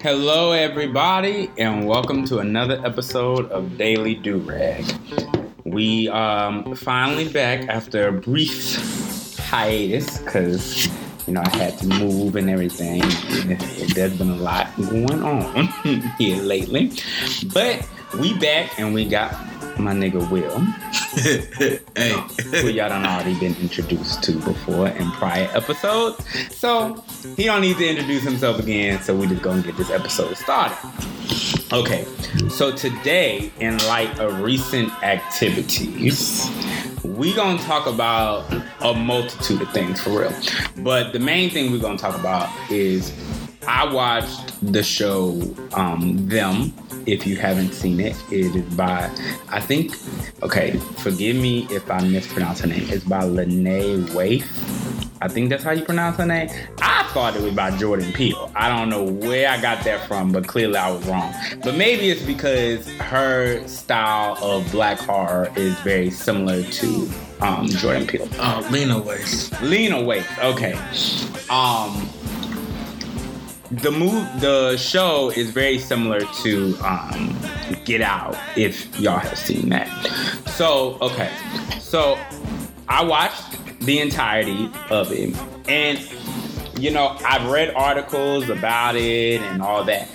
Hello, 0.00 0.52
everybody, 0.52 1.50
and 1.58 1.84
welcome 1.84 2.24
to 2.26 2.38
another 2.38 2.80
episode 2.86 3.50
of 3.50 3.76
Daily 3.76 4.14
Do 4.14 4.38
Rag. 4.38 4.84
We 5.64 6.08
um 6.10 6.76
finally 6.76 7.28
back 7.28 7.68
after 7.68 8.06
a 8.06 8.12
brief 8.12 9.36
hiatus 9.38 10.18
because 10.18 10.86
you 11.26 11.32
know 11.32 11.42
I 11.44 11.56
had 11.56 11.78
to 11.78 11.88
move 11.88 12.36
and 12.36 12.48
everything. 12.48 13.00
There's 13.88 14.16
been 14.16 14.30
a 14.30 14.36
lot 14.36 14.68
going 14.76 15.24
on 15.24 15.66
here 16.18 16.40
lately, 16.42 16.92
but 17.52 17.84
we 18.20 18.38
back 18.38 18.78
and 18.78 18.94
we 18.94 19.04
got 19.04 19.32
my 19.80 19.92
nigga 19.92 20.30
Will. 20.30 20.64
Hey. 21.18 22.12
who 22.60 22.68
y'all 22.68 22.88
done 22.88 23.04
already 23.04 23.38
been 23.38 23.56
introduced 23.56 24.22
to 24.24 24.32
before 24.32 24.88
in 24.88 25.10
prior 25.12 25.48
episodes. 25.54 26.24
So 26.54 27.02
he 27.36 27.44
don't 27.44 27.60
need 27.60 27.76
to 27.78 27.88
introduce 27.88 28.22
himself 28.22 28.58
again, 28.58 29.00
so 29.02 29.14
we 29.14 29.26
just 29.26 29.42
gonna 29.42 29.62
get 29.62 29.76
this 29.76 29.90
episode 29.90 30.36
started. 30.36 30.76
Okay, 31.72 32.06
so 32.48 32.74
today, 32.74 33.52
in 33.60 33.76
light 33.86 34.18
of 34.18 34.40
recent 34.40 34.90
activities, 35.02 36.48
we 37.04 37.34
gonna 37.34 37.58
talk 37.58 37.86
about 37.86 38.50
a 38.80 38.94
multitude 38.94 39.60
of 39.60 39.70
things 39.72 40.00
for 40.00 40.20
real. 40.20 40.34
But 40.78 41.12
the 41.12 41.18
main 41.18 41.50
thing 41.50 41.70
we're 41.70 41.78
gonna 41.78 41.98
talk 41.98 42.18
about 42.18 42.48
is 42.70 43.12
I 43.66 43.92
watched 43.92 44.72
the 44.72 44.82
show 44.82 45.40
um, 45.74 46.28
Them. 46.28 46.72
If 47.06 47.26
you 47.26 47.36
haven't 47.36 47.72
seen 47.72 48.00
it, 48.00 48.16
it 48.30 48.54
is 48.54 48.74
by 48.74 49.10
I 49.48 49.60
think. 49.60 49.94
Okay, 50.42 50.76
forgive 50.98 51.36
me 51.36 51.66
if 51.70 51.90
I 51.90 52.00
mispronounce 52.02 52.60
her 52.60 52.66
name. 52.66 52.86
It's 52.88 53.04
by 53.04 53.24
Lene 53.24 54.04
Waithe. 54.08 54.44
I 55.20 55.28
think 55.28 55.50
that's 55.50 55.64
how 55.64 55.72
you 55.72 55.84
pronounce 55.84 56.16
her 56.18 56.26
name. 56.26 56.48
I 56.80 57.02
thought 57.12 57.34
it 57.34 57.42
was 57.42 57.54
by 57.54 57.76
Jordan 57.76 58.12
Peele. 58.12 58.52
I 58.54 58.68
don't 58.68 58.88
know 58.88 59.02
where 59.02 59.48
I 59.48 59.60
got 59.60 59.82
that 59.84 60.06
from, 60.06 60.30
but 60.30 60.46
clearly 60.46 60.76
I 60.76 60.90
was 60.90 61.04
wrong. 61.06 61.34
But 61.64 61.74
maybe 61.74 62.10
it's 62.10 62.22
because 62.22 62.86
her 62.98 63.66
style 63.66 64.38
of 64.42 64.70
black 64.70 64.98
horror 65.00 65.50
is 65.56 65.74
very 65.80 66.10
similar 66.10 66.62
to 66.62 67.10
um, 67.40 67.66
Jordan 67.66 68.06
Peele. 68.06 68.28
Oh, 68.34 68.68
Lena 68.70 69.00
Waithe. 69.00 69.60
Lena 69.62 69.96
Waithe. 69.96 70.44
Okay. 70.44 70.74
Um, 71.50 72.08
the 73.70 73.90
move, 73.90 74.26
the 74.40 74.76
show 74.76 75.30
is 75.30 75.50
very 75.50 75.78
similar 75.78 76.20
to 76.20 76.74
um, 76.84 77.36
Get 77.84 78.00
Out. 78.00 78.36
If 78.56 78.98
y'all 78.98 79.18
have 79.18 79.38
seen 79.38 79.68
that. 79.70 79.88
So 80.46 80.98
okay. 81.00 81.30
So 81.80 82.18
I 82.88 83.04
watched 83.04 83.80
the 83.80 84.00
entirety 84.00 84.70
of 84.90 85.12
it, 85.12 85.36
and 85.68 85.98
you 86.78 86.90
know 86.90 87.16
I've 87.24 87.50
read 87.50 87.74
articles 87.74 88.48
about 88.48 88.96
it 88.96 89.40
and 89.42 89.62
all 89.62 89.84
that. 89.84 90.08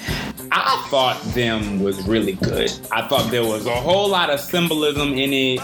I 0.51 0.85
thought 0.89 1.19
them 1.33 1.81
was 1.81 2.05
really 2.07 2.33
good. 2.33 2.71
I 2.91 3.07
thought 3.07 3.31
there 3.31 3.45
was 3.45 3.65
a 3.65 3.75
whole 3.75 4.09
lot 4.09 4.29
of 4.29 4.39
symbolism 4.39 5.13
in 5.13 5.33
it. 5.33 5.61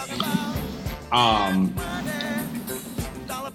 Um, 1.12 1.76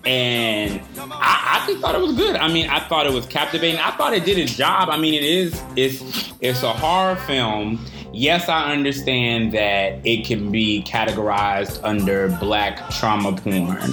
and 0.07 0.81
I, 0.97 1.65
just 1.67 1.81
thought 1.81 1.95
it 1.95 2.01
was 2.01 2.17
good. 2.17 2.37
I 2.37 2.53
mean, 2.53 2.69
I 2.69 2.81
thought 2.81 3.07
it 3.07 3.13
was 3.13 3.27
captivating. 3.27 3.81
I 3.81 3.91
thought 3.93 4.13
it 4.13 4.25
did 4.25 4.39
its 4.39 4.55
job. 4.55 4.91
I 4.91 4.99
mean, 4.99 5.15
it 5.15 5.25
is 5.25 5.61
it's 5.77 6.33
it's 6.41 6.63
a 6.63 6.73
horror 6.73 7.17
film. 7.17 7.85
Yes, 8.13 8.49
I 8.49 8.73
understand 8.73 9.53
that 9.53 9.99
it 10.07 10.25
can 10.25 10.53
be 10.53 10.85
categorized 10.85 11.81
under 11.83 12.29
black 12.39 12.89
trauma 12.91 13.33
porn, 13.33 13.91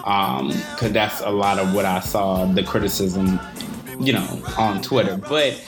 because 0.00 0.82
um, 0.82 0.92
that's 0.92 1.20
a 1.20 1.30
lot 1.30 1.58
of 1.60 1.72
what 1.72 1.84
I 1.84 2.00
saw 2.00 2.44
the 2.46 2.64
criticism, 2.64 3.38
you 4.00 4.12
know, 4.14 4.42
on 4.58 4.82
Twitter. 4.82 5.16
But 5.16 5.62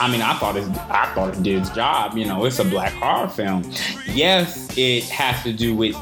I 0.00 0.10
mean, 0.10 0.22
I 0.22 0.34
thought 0.34 0.56
it, 0.56 0.66
I 0.90 1.12
thought 1.14 1.36
it 1.36 1.42
did 1.42 1.58
its 1.58 1.70
job. 1.70 2.16
You 2.16 2.24
know, 2.24 2.46
it's 2.46 2.58
a 2.58 2.64
black 2.64 2.92
horror 2.94 3.28
film. 3.28 3.70
Yes, 4.08 4.76
it 4.78 5.04
has 5.04 5.42
to 5.42 5.52
do 5.52 5.76
with 5.76 5.96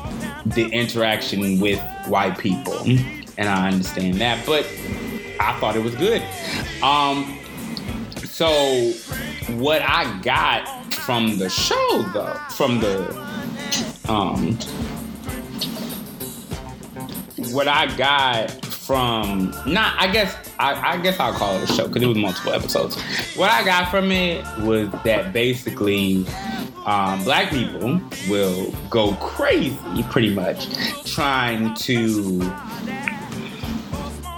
the 0.47 0.69
interaction 0.69 1.59
with 1.59 1.81
white 2.11 2.39
people, 2.39 2.79
and 2.83 3.49
I 3.49 3.69
understand 3.69 4.15
that. 4.17 4.45
But 4.45 4.67
I 5.41 5.59
thought 5.59 5.77
it 5.77 5.83
was 5.83 5.95
good. 5.95 6.23
Um, 6.83 7.39
so 8.25 8.91
what 9.57 9.83
I 9.83 10.21
got 10.21 10.93
from 10.95 11.39
the 11.39 11.49
show, 11.49 12.03
though, 12.13 12.39
from 12.57 12.81
the 12.81 13.17
um, 14.09 14.59
what 17.53 17.69
I 17.69 17.95
got 17.97 18.51
from 18.65 19.55
not 19.67 19.95
I 19.99 20.11
guess 20.13 20.37
I, 20.59 20.95
I 20.95 20.97
guess 20.99 21.21
I'll 21.21 21.33
call 21.33 21.57
it 21.57 21.71
a 21.71 21.73
show 21.73 21.87
because 21.87 22.03
it 22.03 22.07
was 22.07 22.19
multiple 22.19 22.53
episodes. 22.53 23.01
What 23.37 23.51
I 23.51 23.65
got 23.65 23.91
from 23.91 24.11
it 24.11 24.45
was 24.59 24.91
that 25.05 25.33
basically 25.33 26.27
um, 26.87 27.23
black 27.25 27.51
people 27.51 28.01
will 28.29 28.73
go 28.89 29.15
crazy 29.15 29.77
pretty 30.11 30.35
much 30.35 30.69
trying 31.05 31.75
to 31.75 32.41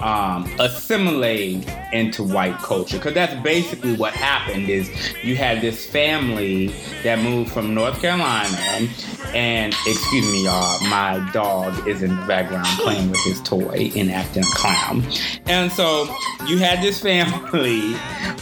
um, 0.03 0.51
assimilate 0.59 1.69
into 1.93 2.23
white 2.23 2.59
culture. 2.59 2.99
Because 2.99 3.15
that's 3.15 3.41
basically 3.43 3.95
what 3.95 4.13
happened 4.13 4.69
is 4.69 4.91
you 5.23 5.37
had 5.37 5.61
this 5.61 5.87
family 5.87 6.69
that 7.05 7.19
moved 7.21 7.53
from 7.53 7.75
north 7.75 8.01
carolina 8.01 8.89
and 9.35 9.75
excuse 9.87 10.27
me 10.27 10.45
y'all 10.45 10.81
my 10.89 11.19
dog 11.33 11.87
is 11.87 12.03
in 12.03 12.15
the 12.15 12.27
background 12.27 12.67
playing 12.81 13.11
with 13.11 13.21
his 13.21 13.41
toy 13.43 13.91
and 13.97 14.11
acting 14.11 14.43
a 14.43 14.57
clown. 14.57 15.05
And 15.47 15.71
so 15.71 16.05
you 16.47 16.59
had 16.59 16.83
this 16.83 17.01
family 17.13 17.95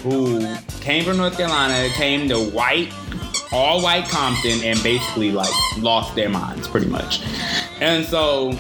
who 0.02 0.56
came 0.80 1.04
from 1.04 1.18
north 1.18 1.36
carolina 1.36 1.88
came 1.94 2.28
to 2.28 2.38
white 2.50 2.92
all 3.52 3.82
white 3.82 4.08
compton 4.08 4.62
and 4.62 4.82
basically 4.82 5.32
like 5.32 5.52
lost 5.78 6.14
their 6.14 6.28
minds 6.28 6.68
pretty 6.68 6.86
much 6.86 7.22
and 7.80 8.04
so 8.04 8.52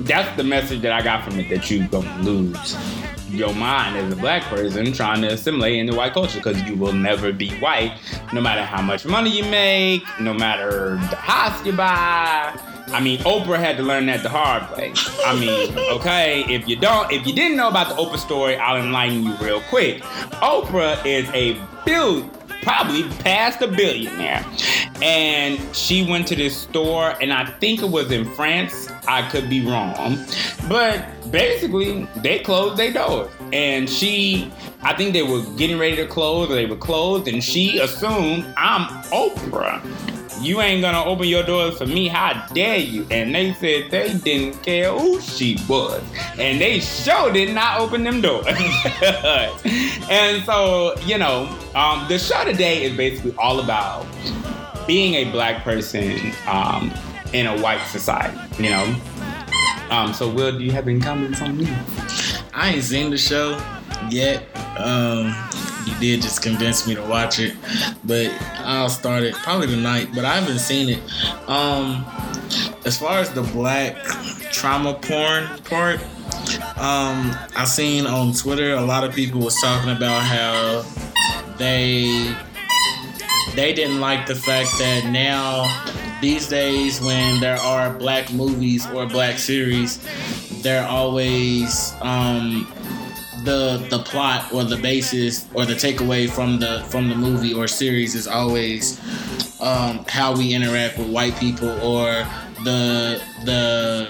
that's 0.00 0.36
the 0.36 0.44
message 0.44 0.80
that 0.82 0.92
I 0.92 1.02
got 1.02 1.24
from 1.24 1.38
it 1.40 1.48
that 1.50 1.70
you 1.70 1.86
gonna 1.88 2.22
lose 2.22 2.76
your 3.30 3.52
mind 3.54 3.96
as 3.96 4.12
a 4.12 4.16
black 4.16 4.42
person 4.44 4.92
trying 4.92 5.22
to 5.22 5.28
assimilate 5.28 5.78
into 5.78 5.94
white 5.94 6.12
culture 6.12 6.38
because 6.38 6.62
you 6.62 6.76
will 6.76 6.92
never 6.92 7.32
be 7.32 7.50
white 7.58 7.98
no 8.32 8.40
matter 8.40 8.64
how 8.64 8.80
much 8.80 9.04
money 9.04 9.30
you 9.30 9.44
make, 9.44 10.02
no 10.20 10.32
matter 10.32 10.94
the 11.10 11.16
house 11.16 11.64
you 11.64 11.72
buy. 11.72 12.58
I 12.90 13.00
mean, 13.00 13.18
Oprah 13.20 13.58
had 13.58 13.76
to 13.76 13.82
learn 13.82 14.06
that 14.06 14.22
the 14.22 14.30
hard 14.30 14.74
way. 14.76 14.94
I 15.26 15.38
mean, 15.38 15.78
okay, 15.90 16.44
if 16.48 16.66
you 16.66 16.76
don't, 16.76 17.12
if 17.12 17.26
you 17.26 17.34
didn't 17.34 17.56
know 17.56 17.68
about 17.68 17.88
the 17.88 18.02
Oprah 18.02 18.18
story, 18.18 18.56
I'll 18.56 18.82
enlighten 18.82 19.22
you 19.24 19.34
real 19.36 19.60
quick. 19.62 20.00
Oprah 20.40 21.04
is 21.04 21.28
a 21.34 21.60
bill, 21.84 22.22
probably 22.62 23.04
past 23.20 23.62
a 23.62 23.68
billionaire. 23.68 24.44
And 25.00 25.58
she 25.74 26.08
went 26.08 26.26
to 26.28 26.36
this 26.36 26.56
store, 26.56 27.14
and 27.20 27.32
I 27.32 27.44
think 27.44 27.82
it 27.82 27.90
was 27.90 28.10
in 28.10 28.24
France. 28.34 28.90
I 29.06 29.28
could 29.30 29.48
be 29.48 29.64
wrong. 29.64 30.24
But 30.68 31.30
basically, 31.30 32.08
they 32.16 32.40
closed 32.40 32.76
their 32.76 32.92
doors. 32.92 33.30
And 33.52 33.88
she, 33.88 34.52
I 34.82 34.94
think 34.94 35.12
they 35.12 35.22
were 35.22 35.42
getting 35.56 35.78
ready 35.78 35.96
to 35.96 36.06
close, 36.06 36.50
or 36.50 36.54
they 36.54 36.66
were 36.66 36.76
closed, 36.76 37.28
and 37.28 37.42
she 37.42 37.78
assumed 37.78 38.44
I'm 38.56 38.88
Oprah. 39.04 39.80
You 40.40 40.60
ain't 40.60 40.82
gonna 40.82 41.04
open 41.04 41.26
your 41.26 41.42
doors 41.42 41.78
for 41.78 41.86
me. 41.86 42.08
How 42.08 42.46
dare 42.54 42.78
you? 42.78 43.06
And 43.10 43.34
they 43.34 43.52
said 43.54 43.90
they 43.90 44.14
didn't 44.14 44.62
care 44.62 44.92
who 44.92 45.20
she 45.20 45.58
was. 45.68 46.02
And 46.38 46.60
they 46.60 46.80
sure 46.80 47.32
did 47.32 47.54
not 47.54 47.80
open 47.80 48.04
them 48.04 48.20
doors. 48.20 48.46
and 50.10 50.44
so, 50.44 50.94
you 51.00 51.18
know, 51.18 51.48
um, 51.74 52.06
the 52.08 52.18
show 52.18 52.44
today 52.44 52.84
is 52.84 52.96
basically 52.96 53.34
all 53.36 53.60
about 53.60 54.06
being 54.86 55.14
a 55.14 55.30
black 55.30 55.64
person 55.64 56.32
um, 56.46 56.92
in 57.32 57.46
a 57.46 57.60
white 57.60 57.84
society, 57.86 58.38
you 58.62 58.70
know. 58.70 58.96
Um, 59.90 60.12
so, 60.12 60.30
Will, 60.30 60.56
do 60.56 60.64
you 60.64 60.72
have 60.72 60.86
any 60.86 61.00
comments 61.00 61.40
on 61.40 61.56
me? 61.56 61.68
I 62.54 62.72
ain't 62.74 62.84
seen 62.84 63.10
the 63.10 63.18
show 63.18 63.60
yet. 64.10 64.46
Um, 64.78 65.34
you 65.88 65.98
did 65.98 66.22
just 66.22 66.42
convince 66.42 66.86
me 66.86 66.94
to 66.94 67.02
watch 67.02 67.38
it, 67.38 67.56
but 68.04 68.30
I'll 68.58 68.88
start 68.88 69.22
it 69.22 69.34
probably 69.34 69.68
tonight. 69.68 70.08
But 70.14 70.24
I 70.24 70.34
haven't 70.34 70.58
seen 70.58 70.88
it. 70.88 71.48
Um, 71.48 72.04
as 72.84 72.98
far 72.98 73.18
as 73.18 73.32
the 73.32 73.42
black 73.42 73.96
trauma 74.52 74.94
porn 74.94 75.46
part, 75.64 76.00
um, 76.76 77.36
I 77.56 77.64
seen 77.64 78.06
on 78.06 78.32
Twitter 78.32 78.74
a 78.74 78.82
lot 78.82 79.04
of 79.04 79.14
people 79.14 79.40
was 79.40 79.60
talking 79.60 79.90
about 79.90 80.22
how 80.22 80.84
they 81.56 82.36
they 83.54 83.72
didn't 83.72 84.00
like 84.00 84.26
the 84.26 84.34
fact 84.34 84.70
that 84.78 85.10
now 85.10 85.64
these 86.20 86.48
days 86.48 87.00
when 87.00 87.40
there 87.40 87.56
are 87.56 87.92
black 87.92 88.32
movies 88.32 88.88
or 88.90 89.06
black 89.06 89.38
series, 89.38 89.98
they're 90.62 90.86
always 90.86 91.92
um, 92.00 92.66
the 93.48 93.86
the 93.88 93.98
plot 94.00 94.52
or 94.52 94.62
the 94.62 94.76
basis 94.76 95.46
or 95.54 95.64
the 95.64 95.72
takeaway 95.72 96.28
from 96.28 96.58
the 96.58 96.84
from 96.90 97.08
the 97.08 97.14
movie 97.14 97.54
or 97.54 97.66
series 97.66 98.14
is 98.14 98.26
always 98.26 99.00
um, 99.62 100.04
how 100.06 100.36
we 100.36 100.52
interact 100.52 100.98
with 100.98 101.08
white 101.08 101.34
people 101.40 101.70
or 101.80 102.26
the 102.64 103.22
the 103.44 104.06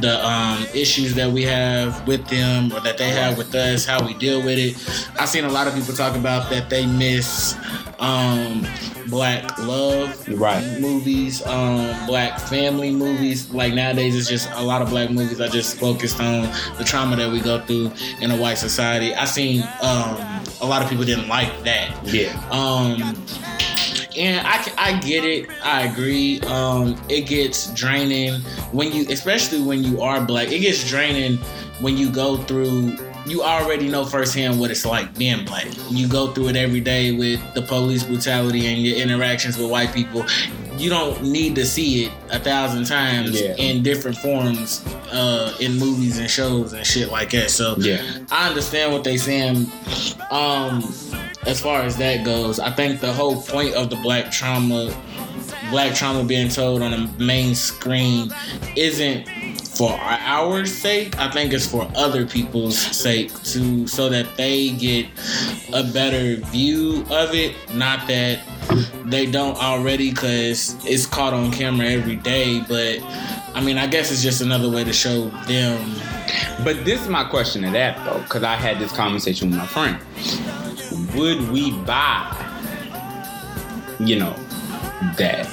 the 0.00 0.24
um, 0.26 0.64
issues 0.74 1.14
that 1.14 1.30
we 1.30 1.42
have 1.44 2.06
with 2.06 2.26
them 2.28 2.72
or 2.72 2.80
that 2.80 2.98
they 2.98 3.10
have 3.10 3.38
with 3.38 3.54
us, 3.54 3.84
how 3.84 4.04
we 4.04 4.14
deal 4.14 4.42
with 4.42 4.58
it. 4.58 4.74
I've 5.20 5.28
seen 5.28 5.44
a 5.44 5.48
lot 5.50 5.66
of 5.66 5.74
people 5.74 5.94
talk 5.94 6.16
about 6.16 6.50
that 6.50 6.68
they 6.70 6.86
miss 6.86 7.56
um, 8.00 8.66
black 9.08 9.56
love 9.58 10.26
Right. 10.28 10.80
movies, 10.80 11.44
um, 11.46 12.06
black 12.06 12.40
family 12.40 12.90
movies. 12.90 13.50
Like 13.52 13.72
nowadays, 13.74 14.16
it's 14.16 14.28
just 14.28 14.48
a 14.52 14.62
lot 14.62 14.82
of 14.82 14.90
black 14.90 15.10
movies 15.10 15.40
are 15.40 15.48
just 15.48 15.78
focused 15.78 16.20
on 16.20 16.42
the 16.76 16.84
trauma 16.84 17.16
that 17.16 17.30
we 17.30 17.40
go 17.40 17.60
through 17.64 17.92
in 18.20 18.30
a 18.30 18.36
white 18.36 18.58
society. 18.58 19.14
I've 19.14 19.28
seen 19.28 19.62
um, 19.82 20.16
a 20.60 20.66
lot 20.66 20.82
of 20.82 20.88
people 20.88 21.04
didn't 21.04 21.28
like 21.28 21.62
that. 21.64 21.94
Yeah. 22.04 22.32
And 24.16 24.46
I, 24.46 24.64
I 24.78 25.00
get 25.00 25.24
it. 25.24 25.48
I 25.62 25.82
agree. 25.86 26.40
Um, 26.42 26.96
it 27.08 27.22
gets 27.22 27.72
draining 27.74 28.40
when 28.72 28.92
you, 28.92 29.06
especially 29.08 29.60
when 29.62 29.82
you 29.82 30.00
are 30.02 30.20
black. 30.24 30.52
It 30.52 30.60
gets 30.60 30.88
draining 30.88 31.38
when 31.80 31.96
you 31.96 32.10
go 32.10 32.36
through. 32.36 32.96
You 33.26 33.42
already 33.42 33.88
know 33.88 34.04
firsthand 34.04 34.60
what 34.60 34.70
it's 34.70 34.84
like 34.84 35.16
being 35.16 35.46
black. 35.46 35.66
You 35.90 36.06
go 36.06 36.32
through 36.32 36.48
it 36.48 36.56
every 36.56 36.80
day 36.80 37.16
with 37.16 37.40
the 37.54 37.62
police 37.62 38.04
brutality 38.04 38.66
and 38.66 38.82
your 38.82 38.96
interactions 38.98 39.56
with 39.56 39.70
white 39.70 39.94
people. 39.94 40.26
You 40.76 40.90
don't 40.90 41.22
need 41.22 41.54
to 41.54 41.64
see 41.64 42.04
it 42.04 42.12
a 42.30 42.38
thousand 42.38 42.84
times 42.84 43.40
Yeah. 43.40 43.54
in 43.56 43.82
different 43.82 44.18
forms 44.18 44.84
uh, 45.10 45.56
in 45.58 45.78
movies 45.78 46.18
and 46.18 46.28
shows 46.30 46.74
and 46.74 46.84
shit 46.86 47.10
like 47.10 47.30
that. 47.30 47.50
So 47.50 47.76
Yeah. 47.78 48.02
I 48.30 48.48
understand 48.48 48.92
what 48.92 49.04
they 49.04 49.16
saying. 49.16 49.70
Um, 50.30 50.82
as 51.46 51.60
far 51.60 51.82
as 51.82 51.96
that 51.98 52.24
goes, 52.24 52.58
I 52.58 52.70
think 52.70 53.00
the 53.00 53.12
whole 53.12 53.40
point 53.42 53.74
of 53.74 53.90
the 53.90 53.96
black 53.96 54.30
trauma, 54.30 54.94
black 55.70 55.94
trauma 55.94 56.24
being 56.24 56.48
told 56.48 56.82
on 56.82 56.90
the 56.90 57.24
main 57.24 57.54
screen, 57.54 58.30
isn't 58.76 59.28
for 59.76 59.90
our 59.90 60.64
sake. 60.66 61.18
I 61.18 61.30
think 61.30 61.52
it's 61.52 61.66
for 61.66 61.90
other 61.96 62.26
people's 62.26 62.78
sake 62.78 63.32
to 63.44 63.86
so 63.86 64.08
that 64.08 64.36
they 64.36 64.70
get 64.70 65.06
a 65.72 65.82
better 65.82 66.36
view 66.46 67.04
of 67.10 67.34
it. 67.34 67.54
Not 67.74 68.06
that 68.08 68.40
they 69.04 69.26
don't 69.26 69.56
already, 69.56 70.10
because 70.10 70.76
it's 70.84 71.06
caught 71.06 71.32
on 71.32 71.50
camera 71.50 71.88
every 71.88 72.16
day. 72.16 72.60
But 72.68 73.00
I 73.54 73.62
mean, 73.62 73.78
I 73.78 73.86
guess 73.86 74.10
it's 74.12 74.22
just 74.22 74.40
another 74.40 74.70
way 74.70 74.84
to 74.84 74.92
show 74.92 75.28
them. 75.46 75.94
But 76.62 76.84
this 76.84 77.00
is 77.02 77.08
my 77.08 77.24
question 77.24 77.62
to 77.62 77.70
that 77.70 78.02
though, 78.04 78.20
because 78.22 78.42
I 78.42 78.54
had 78.54 78.78
this 78.78 78.92
conversation 78.92 79.50
with 79.50 79.58
my 79.58 79.66
friend. 79.66 79.98
Would 81.14 81.50
we 81.50 81.72
buy, 81.82 82.30
you 83.98 84.18
know, 84.18 84.34
that? 85.16 85.48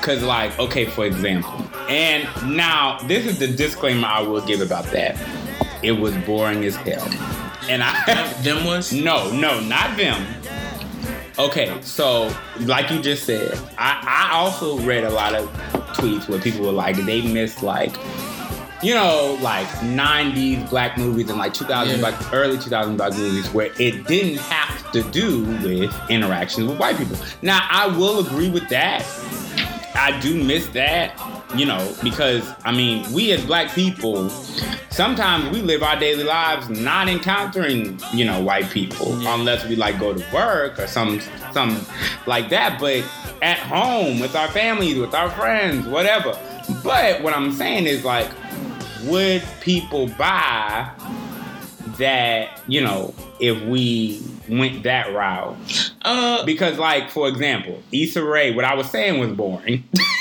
Because, 0.00 0.22
like, 0.22 0.58
okay, 0.58 0.84
for 0.84 1.06
example, 1.06 1.64
and 1.88 2.28
now 2.56 2.98
this 3.06 3.26
is 3.26 3.38
the 3.38 3.46
disclaimer 3.46 4.06
I 4.06 4.22
will 4.22 4.44
give 4.44 4.60
about 4.60 4.84
that. 4.86 5.16
It 5.82 5.92
was 5.92 6.16
boring 6.18 6.64
as 6.64 6.76
hell, 6.76 7.06
and 7.68 7.82
I 7.82 8.32
Them 8.42 8.64
was 8.64 8.92
no, 9.04 9.30
no, 9.32 9.60
not 9.60 9.96
them. 9.96 10.26
Okay, 11.38 11.76
so 11.80 12.34
like 12.60 12.90
you 12.90 13.00
just 13.02 13.24
said, 13.24 13.58
I, 13.76 14.28
I 14.30 14.34
also 14.36 14.78
read 14.78 15.04
a 15.04 15.10
lot 15.10 15.34
of 15.34 15.48
tweets 15.94 16.28
where 16.28 16.40
people 16.40 16.64
were 16.64 16.72
like 16.72 16.96
they 16.96 17.22
missed 17.22 17.62
like 17.62 17.96
you 18.84 18.94
know 18.94 19.36
like 19.40 19.66
90s 19.78 20.68
black 20.70 20.98
movies 20.98 21.28
and 21.30 21.38
like 21.38 21.54
2000 21.54 21.94
Yeah. 21.94 22.00
black 22.00 22.32
early 22.32 22.58
2000 22.58 22.96
black 22.96 23.14
movies 23.14 23.48
where 23.50 23.70
it 23.78 24.06
didn't 24.06 24.38
have 24.38 24.92
to 24.92 25.02
do 25.10 25.42
with 25.64 25.92
interactions 26.10 26.68
with 26.68 26.78
white 26.78 26.96
people. 26.98 27.16
Now 27.42 27.66
I 27.70 27.86
will 27.88 28.20
agree 28.24 28.50
with 28.50 28.68
that. 28.68 29.04
I 29.96 30.18
do 30.20 30.42
miss 30.42 30.66
that, 30.70 31.18
you 31.56 31.64
know, 31.66 31.94
because 32.02 32.48
I 32.64 32.72
mean, 32.72 33.10
we 33.12 33.32
as 33.32 33.44
black 33.44 33.72
people, 33.74 34.28
sometimes 34.90 35.48
we 35.50 35.62
live 35.62 35.82
our 35.82 35.98
daily 35.98 36.24
lives 36.24 36.68
not 36.68 37.08
encountering, 37.08 37.98
you 38.12 38.24
know, 38.24 38.40
white 38.42 38.68
people 38.70 39.18
Yeah. 39.20 39.34
unless 39.34 39.64
we 39.66 39.76
like 39.76 39.98
go 39.98 40.12
to 40.12 40.24
work 40.34 40.78
or 40.78 40.86
some 40.86 41.20
some 41.52 41.86
like 42.26 42.50
that. 42.50 42.78
But 42.80 43.04
at 43.40 43.58
home 43.58 44.20
with 44.20 44.34
our 44.36 44.48
families, 44.48 44.98
with 44.98 45.14
our 45.14 45.30
friends, 45.30 45.86
whatever. 45.86 46.36
But 46.82 47.22
what 47.22 47.32
I'm 47.34 47.52
saying 47.52 47.86
is 47.86 48.04
like, 48.04 48.28
would 49.06 49.42
people 49.60 50.08
buy 50.08 50.90
that, 51.98 52.60
you 52.66 52.80
know, 52.80 53.14
if 53.40 53.60
we 53.62 54.22
went 54.48 54.82
that 54.84 55.12
route? 55.14 55.56
uh 56.02 56.44
Because, 56.44 56.78
like, 56.78 57.10
for 57.10 57.28
example, 57.28 57.82
Issa 57.92 58.22
Rae, 58.24 58.54
what 58.54 58.64
I 58.64 58.74
was 58.74 58.90
saying 58.90 59.20
was 59.20 59.30
boring. 59.32 59.84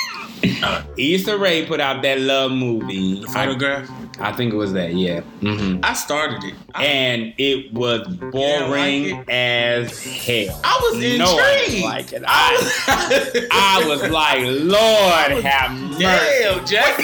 Issa 0.97 1.37
Rae 1.37 1.65
put 1.65 1.79
out 1.79 2.01
that 2.03 2.19
love 2.19 2.51
movie. 2.51 3.23
I, 3.29 3.33
photograph. 3.45 3.89
I 4.19 4.31
think 4.31 4.53
it 4.53 4.57
was 4.57 4.73
that, 4.73 4.93
yeah. 4.93 5.21
hmm 5.21 5.79
I 5.83 5.93
started 5.93 6.43
it. 6.43 6.53
I, 6.75 6.85
And 6.85 7.33
it 7.37 7.73
was 7.73 8.05
boring 8.07 9.13
I 9.13 9.17
like 9.17 9.29
as 9.29 10.03
hell. 10.03 10.61
I 10.63 10.79
was 10.83 10.95
intrigued. 11.03 11.19
No, 11.19 11.37
I 11.37 11.95
like 11.95 12.13
it. 12.13 12.23
I, 12.27 13.47
I 13.51 13.85
was 13.87 14.09
like, 14.11 14.41
Lord 14.43 15.43
have 15.43 15.71
mercy. 15.71 16.03
Damn, 16.03 16.65
Jesse. 16.65 17.03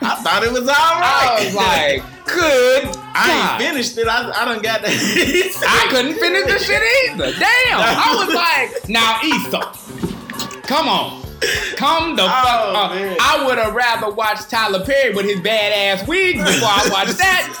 I 0.00 0.20
thought 0.22 0.42
it 0.44 0.52
was 0.52 0.62
all 0.62 0.66
right. 0.68 1.36
I 1.38 1.44
was 1.44 1.54
like, 1.54 2.02
good. 2.24 2.96
I 3.14 3.56
ain't 3.58 3.62
finished 3.68 3.98
it. 3.98 4.08
I, 4.08 4.30
I 4.30 4.44
don't 4.44 4.62
got 4.62 4.80
that. 4.82 4.90
I 5.68 5.88
couldn't 5.90 6.14
finish 6.14 6.44
the 6.44 6.58
shit 6.58 6.82
either. 7.10 7.32
Damn. 7.32 7.80
I 7.80 8.24
was 8.24 8.34
like, 8.34 8.88
now 8.88 9.20
Issa, 9.22 10.62
come 10.66 10.88
on. 10.88 11.27
Come 11.76 12.16
the 12.16 12.22
fuck 12.22 12.44
Oh, 12.46 12.74
up. 12.76 12.90
man. 12.92 13.16
I 13.20 13.44
would 13.46 13.58
have 13.58 13.74
rather 13.74 14.10
watched 14.10 14.50
Tyler 14.50 14.84
Perry 14.84 15.14
with 15.14 15.24
his 15.26 15.40
badass 15.40 16.06
wigs 16.08 16.38
before 16.42 16.68
I 16.68 16.88
watched 16.90 17.18
that. 17.18 17.54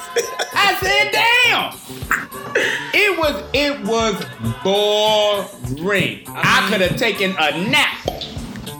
I 0.54 0.74
said, 0.80 1.12
damn. 1.12 1.74
It 2.92 3.18
was 3.18 3.44
it 3.52 3.80
was 3.86 4.14
boring. 4.64 6.24
I, 6.28 6.66
I 6.66 6.68
could 6.70 6.80
have 6.80 6.96
taken 6.96 7.30
a 7.38 7.68
nap. 7.68 7.94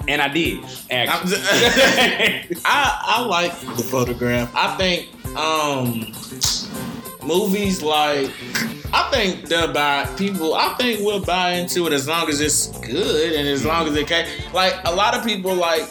And 0.09 0.23
I 0.23 0.29
did, 0.29 0.65
actually. 0.91 1.37
I 2.65 3.03
I 3.05 3.21
like 3.27 3.53
the 3.77 3.83
photograph. 3.85 4.51
I 4.55 4.77
think 4.77 5.11
um 5.37 6.13
movies 7.29 7.83
like 7.83 8.31
I 8.91 9.11
think 9.13 9.49
they'll 9.49 9.73
buy 9.73 10.07
people. 10.17 10.55
I 10.55 10.75
think 10.79 11.01
we'll 11.01 11.23
buy 11.23 11.53
into 11.53 11.87
it 11.87 11.93
as 11.93 12.09
long 12.09 12.29
as 12.31 12.41
it's 12.41 12.69
good 12.79 13.35
and 13.35 13.47
as 13.47 13.65
long 13.65 13.87
as 13.87 13.95
it 13.95 14.09
can. 14.09 14.27
Like 14.55 14.75
a 14.87 14.95
lot 14.95 15.15
of 15.15 15.25
people 15.25 15.55
like. 15.55 15.83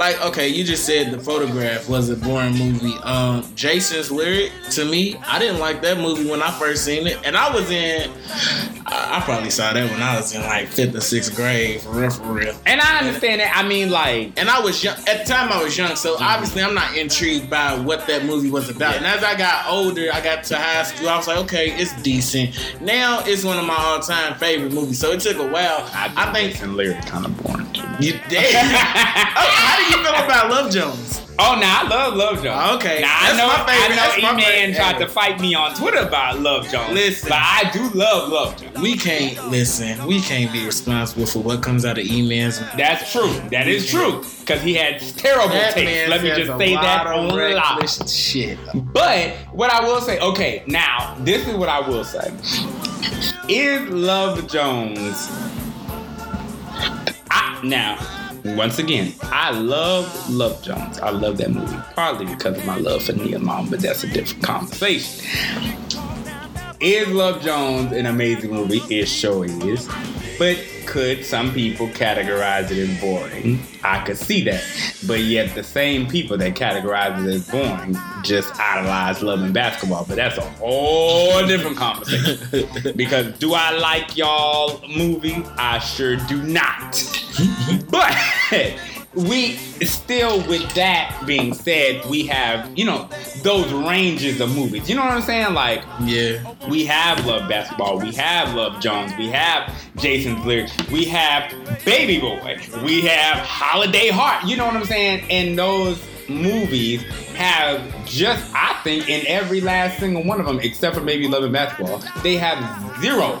Like 0.00 0.18
okay, 0.24 0.48
you 0.48 0.64
just 0.64 0.86
said 0.86 1.10
the 1.10 1.18
photograph 1.18 1.86
was 1.86 2.08
a 2.08 2.16
boring 2.16 2.54
movie. 2.56 2.94
Um, 3.02 3.44
Jason's 3.54 4.10
lyric 4.10 4.50
to 4.70 4.86
me, 4.86 5.16
I 5.26 5.38
didn't 5.38 5.60
like 5.60 5.82
that 5.82 5.98
movie 5.98 6.26
when 6.30 6.40
I 6.40 6.50
first 6.52 6.86
seen 6.86 7.06
it, 7.06 7.18
and 7.22 7.36
I 7.36 7.54
was 7.54 7.70
in. 7.70 8.10
I, 8.86 9.18
I 9.18 9.20
probably 9.20 9.50
saw 9.50 9.74
that 9.74 9.90
when 9.90 10.00
I 10.00 10.16
was 10.16 10.34
in 10.34 10.40
like 10.40 10.68
fifth 10.68 10.94
or 10.94 11.02
sixth 11.02 11.36
grade, 11.36 11.82
for 11.82 11.90
real, 11.90 12.10
for 12.10 12.32
real. 12.32 12.56
and 12.64 12.80
I 12.80 12.98
understand 13.00 13.42
that. 13.42 13.54
I 13.54 13.66
mean, 13.68 13.90
like, 13.90 14.32
And 14.38 14.48
I 14.48 14.58
was 14.60 14.82
young 14.82 14.96
at 15.06 15.18
the 15.18 15.24
time. 15.30 15.52
I 15.52 15.62
was 15.62 15.76
young, 15.76 15.94
so 15.96 16.16
obviously 16.18 16.62
I'm 16.62 16.74
not 16.74 16.96
intrigued 16.96 17.50
by 17.50 17.78
what 17.78 18.06
that 18.06 18.24
movie 18.24 18.50
was 18.50 18.70
about. 18.70 18.96
And 18.96 19.04
as 19.04 19.22
I 19.22 19.36
got 19.36 19.66
older, 19.68 20.08
I 20.12 20.22
got 20.22 20.44
to 20.44 20.56
high 20.56 20.82
school. 20.84 21.10
I 21.10 21.16
was 21.18 21.26
like, 21.28 21.38
okay, 21.44 21.72
it's 21.72 21.92
decent. 22.02 22.58
Now 22.80 23.22
it's 23.26 23.44
one 23.44 23.58
of 23.58 23.66
my 23.66 23.76
all-time 23.76 24.38
favorite 24.38 24.72
movies. 24.72 24.98
So 24.98 25.12
it 25.12 25.20
took 25.20 25.36
a 25.36 25.46
while. 25.46 25.86
I, 25.92 26.32
think 26.32 26.62
and 26.62 26.74
lyric 26.74 27.04
kind 27.04 27.26
of 27.26 27.36
boring 27.42 27.70
too. 27.74 27.86
you. 28.00 28.14
Oh, 29.42 29.48
how 29.48 29.89
do 29.90 29.98
you 29.98 30.04
feel 30.04 30.24
about 30.24 30.50
Love 30.50 30.70
Jones? 30.72 31.20
Oh, 31.42 31.56
now 31.58 31.80
I 31.84 31.88
love 31.88 32.14
Love 32.16 32.34
Jones. 32.42 32.48
Ah, 32.54 32.76
okay, 32.76 33.00
now 33.00 33.16
I 33.18 33.26
that's 33.32 33.38
know. 33.38 33.46
my 33.48 33.66
favorite- 33.66 33.98
I 33.98 34.16
know. 34.18 34.32
my 34.34 34.40
E 34.40 34.66
Man 34.66 34.74
tried 34.74 34.98
to 34.98 35.08
fight 35.08 35.40
me 35.40 35.54
on 35.54 35.74
Twitter 35.74 35.98
about 35.98 36.38
Love 36.38 36.68
Jones. 36.68 36.92
Listen. 36.92 37.30
but 37.30 37.38
I 37.38 37.70
do 37.72 37.88
love 37.90 38.28
Love 38.28 38.60
Jones. 38.60 38.78
We 38.78 38.94
can't 38.98 39.48
listen. 39.50 40.04
We 40.06 40.20
can't 40.20 40.52
be 40.52 40.66
responsible 40.66 41.24
for 41.24 41.38
what 41.38 41.62
comes 41.62 41.86
out 41.86 41.96
of 41.96 42.04
E-Man's. 42.04 42.60
That's 42.76 43.10
true. 43.10 43.32
That 43.50 43.68
is 43.68 43.88
true. 43.90 44.22
Because 44.40 44.60
he 44.60 44.74
had 44.74 45.00
terrible 45.16 45.48
That 45.48 45.72
taste. 45.72 46.10
Let 46.10 46.22
me 46.22 46.28
just 46.28 46.58
say 46.58 46.74
that 46.74 47.06
on 47.06 47.34
reckless 47.34 48.12
shit. 48.14 48.58
But 48.92 49.30
what 49.52 49.70
I 49.72 49.80
will 49.82 50.02
say, 50.02 50.18
okay, 50.20 50.62
now 50.66 51.16
this 51.20 51.46
is 51.48 51.54
what 51.54 51.70
I 51.70 51.80
will 51.80 52.04
say. 52.04 52.30
Is 53.48 53.88
Love 53.88 54.46
Jones? 54.46 55.30
I, 57.30 57.60
now, 57.64 57.96
once 58.44 58.78
again, 58.78 59.14
I 59.24 59.50
love 59.50 60.30
Love 60.30 60.62
Jones. 60.62 60.98
I 60.98 61.10
love 61.10 61.36
that 61.38 61.50
movie 61.50 61.76
partly 61.94 62.26
because 62.26 62.58
of 62.58 62.66
my 62.66 62.76
love 62.76 63.02
for 63.02 63.12
Nia 63.12 63.38
Long, 63.38 63.68
but 63.68 63.80
that's 63.80 64.04
a 64.04 64.08
different 64.08 64.42
conversation. 64.42 65.26
Is 66.80 67.08
Love 67.08 67.42
Jones 67.42 67.92
an 67.92 68.06
amazing 68.06 68.50
movie? 68.52 68.80
It 68.88 69.04
sure 69.04 69.44
is. 69.44 69.86
But 70.38 70.56
could 70.86 71.26
some 71.26 71.52
people 71.52 71.88
categorize 71.88 72.70
it 72.70 72.78
as 72.78 73.00
boring? 73.02 73.60
I 73.84 74.02
could 74.02 74.16
see 74.16 74.42
that. 74.44 74.64
But 75.06 75.20
yet 75.20 75.54
the 75.54 75.62
same 75.62 76.08
people 76.08 76.38
that 76.38 76.54
categorize 76.54 77.22
it 77.22 77.28
as 77.28 77.50
boring 77.50 77.98
just 78.24 78.58
idolize 78.58 79.22
love 79.22 79.42
and 79.42 79.52
basketball. 79.52 80.06
But 80.08 80.16
that's 80.16 80.38
a 80.38 80.40
whole 80.52 81.46
different 81.46 81.76
conversation. 81.76 82.66
because 82.96 83.38
do 83.38 83.52
I 83.52 83.72
like 83.72 84.16
y'all 84.16 84.80
movie? 84.88 85.44
I 85.58 85.80
sure 85.80 86.16
do 86.16 86.42
not. 86.42 86.92
but 87.90 88.16
we 89.14 89.56
still, 89.56 90.38
with 90.46 90.72
that 90.74 91.20
being 91.26 91.52
said, 91.52 92.04
we 92.06 92.26
have 92.26 92.70
you 92.78 92.84
know 92.84 93.08
those 93.42 93.72
ranges 93.72 94.40
of 94.40 94.54
movies. 94.54 94.88
You 94.88 94.96
know 94.96 95.02
what 95.02 95.12
I'm 95.12 95.22
saying? 95.22 95.54
Like, 95.54 95.82
yeah, 96.02 96.54
we 96.68 96.84
have 96.86 97.24
Love 97.26 97.48
Basketball, 97.48 97.98
we 97.98 98.12
have 98.14 98.54
Love 98.54 98.80
Jones, 98.80 99.12
we 99.18 99.28
have 99.28 99.74
Jason's 99.96 100.44
lyrics, 100.46 100.72
we 100.90 101.04
have 101.06 101.50
Baby 101.84 102.20
Boy, 102.20 102.60
we 102.84 103.00
have 103.02 103.38
Holiday 103.38 104.08
Heart. 104.08 104.44
You 104.44 104.56
know 104.56 104.66
what 104.66 104.76
I'm 104.76 104.84
saying? 104.84 105.26
And 105.30 105.58
those 105.58 106.00
movies 106.28 107.02
have 107.34 107.82
just, 108.06 108.54
I 108.54 108.80
think, 108.84 109.08
in 109.08 109.26
every 109.26 109.60
last 109.60 109.98
single 109.98 110.22
one 110.22 110.38
of 110.38 110.46
them, 110.46 110.60
except 110.60 110.94
for 110.94 111.02
maybe 111.02 111.26
Love 111.26 111.42
and 111.42 111.52
Basketball, 111.52 112.02
they 112.22 112.36
have 112.36 113.00
zero 113.00 113.40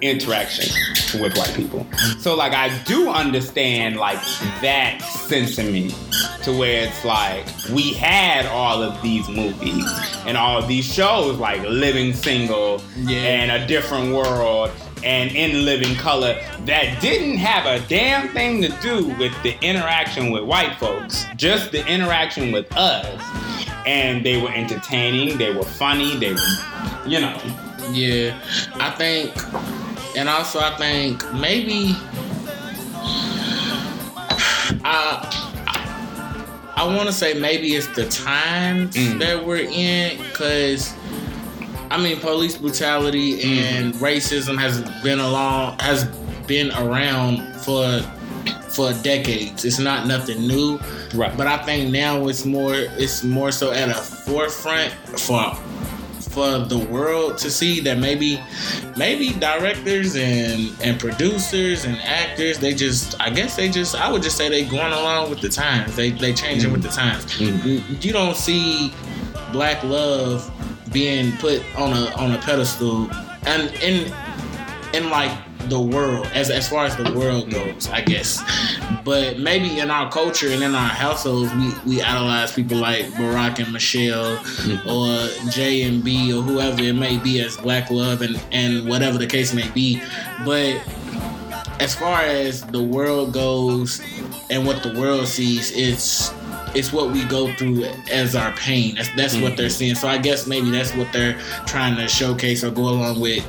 interaction 0.00 0.66
with 1.20 1.36
white 1.36 1.54
people. 1.54 1.86
So 2.18 2.34
like 2.34 2.52
I 2.52 2.76
do 2.84 3.08
understand 3.10 3.96
like 3.96 4.18
that 4.62 5.00
sentiment 5.02 5.54
to 5.54 5.62
me 5.62 5.90
to 6.42 6.56
where 6.56 6.86
it's 6.88 7.04
like 7.04 7.46
we 7.72 7.92
had 7.92 8.46
all 8.46 8.82
of 8.82 9.00
these 9.02 9.28
movies 9.28 9.84
and 10.26 10.36
all 10.36 10.58
of 10.58 10.68
these 10.68 10.84
shows 10.84 11.38
like 11.38 11.62
Living 11.62 12.12
Single 12.12 12.82
Yeah. 12.96 13.18
and 13.18 13.50
A 13.62 13.66
Different 13.66 14.12
World 14.14 14.70
and 15.04 15.30
In 15.32 15.64
Living 15.64 15.94
Color 15.96 16.34
that 16.64 17.00
didn't 17.00 17.36
have 17.36 17.66
a 17.66 17.86
damn 17.88 18.28
thing 18.28 18.62
to 18.62 18.68
do 18.80 19.08
with 19.18 19.32
the 19.42 19.56
interaction 19.62 20.30
with 20.30 20.44
white 20.44 20.76
folks, 20.78 21.24
just 21.36 21.72
the 21.72 21.86
interaction 21.86 22.52
with 22.52 22.66
us. 22.76 23.22
And 23.86 24.24
they 24.24 24.40
were 24.40 24.50
entertaining, 24.50 25.36
they 25.36 25.52
were 25.52 25.62
funny, 25.64 26.16
they 26.16 26.32
were, 26.32 27.06
you 27.06 27.20
know, 27.20 27.38
yeah. 27.92 28.38
I 28.76 28.90
think, 28.92 29.34
and 30.16 30.28
also 30.28 30.60
I 30.60 30.76
think 30.76 31.24
maybe 31.34 31.94
I 34.84 35.40
I 36.76 36.84
want 36.86 37.06
to 37.06 37.12
say 37.12 37.34
maybe 37.34 37.74
it's 37.74 37.86
the 37.88 38.06
times 38.08 38.96
Mm. 38.96 39.18
that 39.20 39.44
we're 39.44 39.66
in, 39.70 40.18
because 40.18 40.92
I 41.90 41.98
mean, 41.98 42.18
police 42.20 42.56
brutality 42.56 43.40
and 43.42 43.94
racism 43.94 44.58
has 44.58 44.80
been 45.02 45.20
along 45.20 45.78
has 45.80 46.04
been 46.46 46.72
around 46.72 47.54
for 47.56 48.00
for 48.74 48.92
decades. 49.02 49.64
It's 49.64 49.78
not 49.78 50.06
nothing 50.08 50.48
new. 50.48 50.80
Right. 51.14 51.34
But 51.36 51.46
I 51.46 51.58
think 51.58 51.92
now 51.92 52.26
it's 52.26 52.44
more 52.44 52.74
it's 52.74 53.22
more 53.22 53.52
so 53.52 53.70
at 53.72 53.88
a 53.88 53.94
forefront 53.94 54.92
for 55.20 55.56
for 56.34 56.58
the 56.58 56.78
world 56.78 57.38
to 57.38 57.50
see 57.50 57.80
that 57.80 57.98
maybe 57.98 58.42
maybe 58.96 59.32
directors 59.34 60.16
and 60.16 60.74
and 60.82 60.98
producers 60.98 61.84
and 61.84 61.96
actors 61.98 62.58
they 62.58 62.74
just 62.74 63.20
I 63.20 63.30
guess 63.30 63.54
they 63.56 63.68
just 63.68 63.94
I 63.94 64.10
would 64.10 64.22
just 64.22 64.36
say 64.36 64.48
they 64.48 64.64
going 64.64 64.92
along 64.92 65.30
with 65.30 65.40
the 65.40 65.48
times. 65.48 65.94
They 65.94 66.10
they 66.10 66.32
changing 66.34 66.72
with 66.72 66.82
the 66.82 66.88
times. 66.88 67.24
Mhm. 67.26 68.04
You 68.04 68.12
don't 68.12 68.36
see 68.36 68.92
black 69.52 69.82
love 69.84 70.50
being 70.92 71.32
put 71.38 71.62
on 71.76 71.92
a 71.92 72.06
on 72.16 72.32
a 72.32 72.38
pedestal 72.38 73.08
and 73.46 73.72
in 73.76 74.12
in 74.92 75.10
like 75.10 75.30
the 75.68 75.80
world 75.80 76.26
as 76.34 76.50
as 76.50 76.68
far 76.68 76.84
as 76.84 76.96
the 76.96 77.12
world 77.12 77.50
goes, 77.50 77.88
I 77.88 78.00
guess. 78.00 78.42
But 79.04 79.38
maybe 79.38 79.80
in 79.80 79.90
our 79.90 80.10
culture 80.10 80.48
and 80.48 80.62
in 80.62 80.74
our 80.74 80.88
households, 80.88 81.52
we 81.54 81.72
we 81.86 82.02
idolize 82.02 82.52
people 82.52 82.78
like 82.78 83.06
Barack 83.12 83.62
and 83.62 83.72
Michelle 83.72 84.36
hmm. 84.36 84.88
or 84.88 85.28
J 85.50 85.82
and 85.82 86.02
B 86.02 86.32
or 86.32 86.42
whoever 86.42 86.82
it 86.82 86.94
may 86.94 87.18
be 87.18 87.40
as 87.40 87.56
black 87.56 87.90
love 87.90 88.22
and 88.22 88.40
and 88.52 88.88
whatever 88.88 89.18
the 89.18 89.26
case 89.26 89.54
may 89.54 89.68
be. 89.70 90.02
But 90.44 90.82
as 91.80 91.94
far 91.94 92.20
as 92.20 92.62
the 92.62 92.82
world 92.82 93.32
goes 93.32 94.00
and 94.50 94.66
what 94.66 94.82
the 94.82 94.98
world 94.98 95.26
sees, 95.26 95.72
it's 95.72 96.32
it's 96.74 96.92
what 96.92 97.10
we 97.10 97.24
go 97.24 97.52
through 97.54 97.84
as 98.10 98.34
our 98.34 98.52
pain. 98.52 98.96
That's 98.96 99.14
that's 99.14 99.36
what 99.36 99.56
they're 99.56 99.66
mm-hmm. 99.66 99.72
seeing. 99.72 99.94
So 99.94 100.08
I 100.08 100.18
guess 100.18 100.46
maybe 100.46 100.70
that's 100.70 100.94
what 100.94 101.12
they're 101.12 101.38
trying 101.66 101.96
to 101.96 102.08
showcase 102.08 102.64
or 102.64 102.70
go 102.70 102.88
along 102.88 103.20
with 103.20 103.44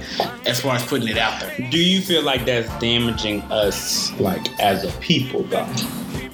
as 0.46 0.60
far 0.60 0.76
as 0.76 0.86
putting 0.86 1.08
it 1.08 1.18
out 1.18 1.40
there. 1.42 1.70
Do 1.70 1.80
you 1.80 2.02
feel 2.02 2.24
like 2.24 2.46
that's 2.46 2.70
damaging 2.80 3.42
us, 3.44 4.12
like 4.20 4.60
as 4.60 4.84
a 4.84 4.92
people, 5.00 5.44
though? 5.44 5.68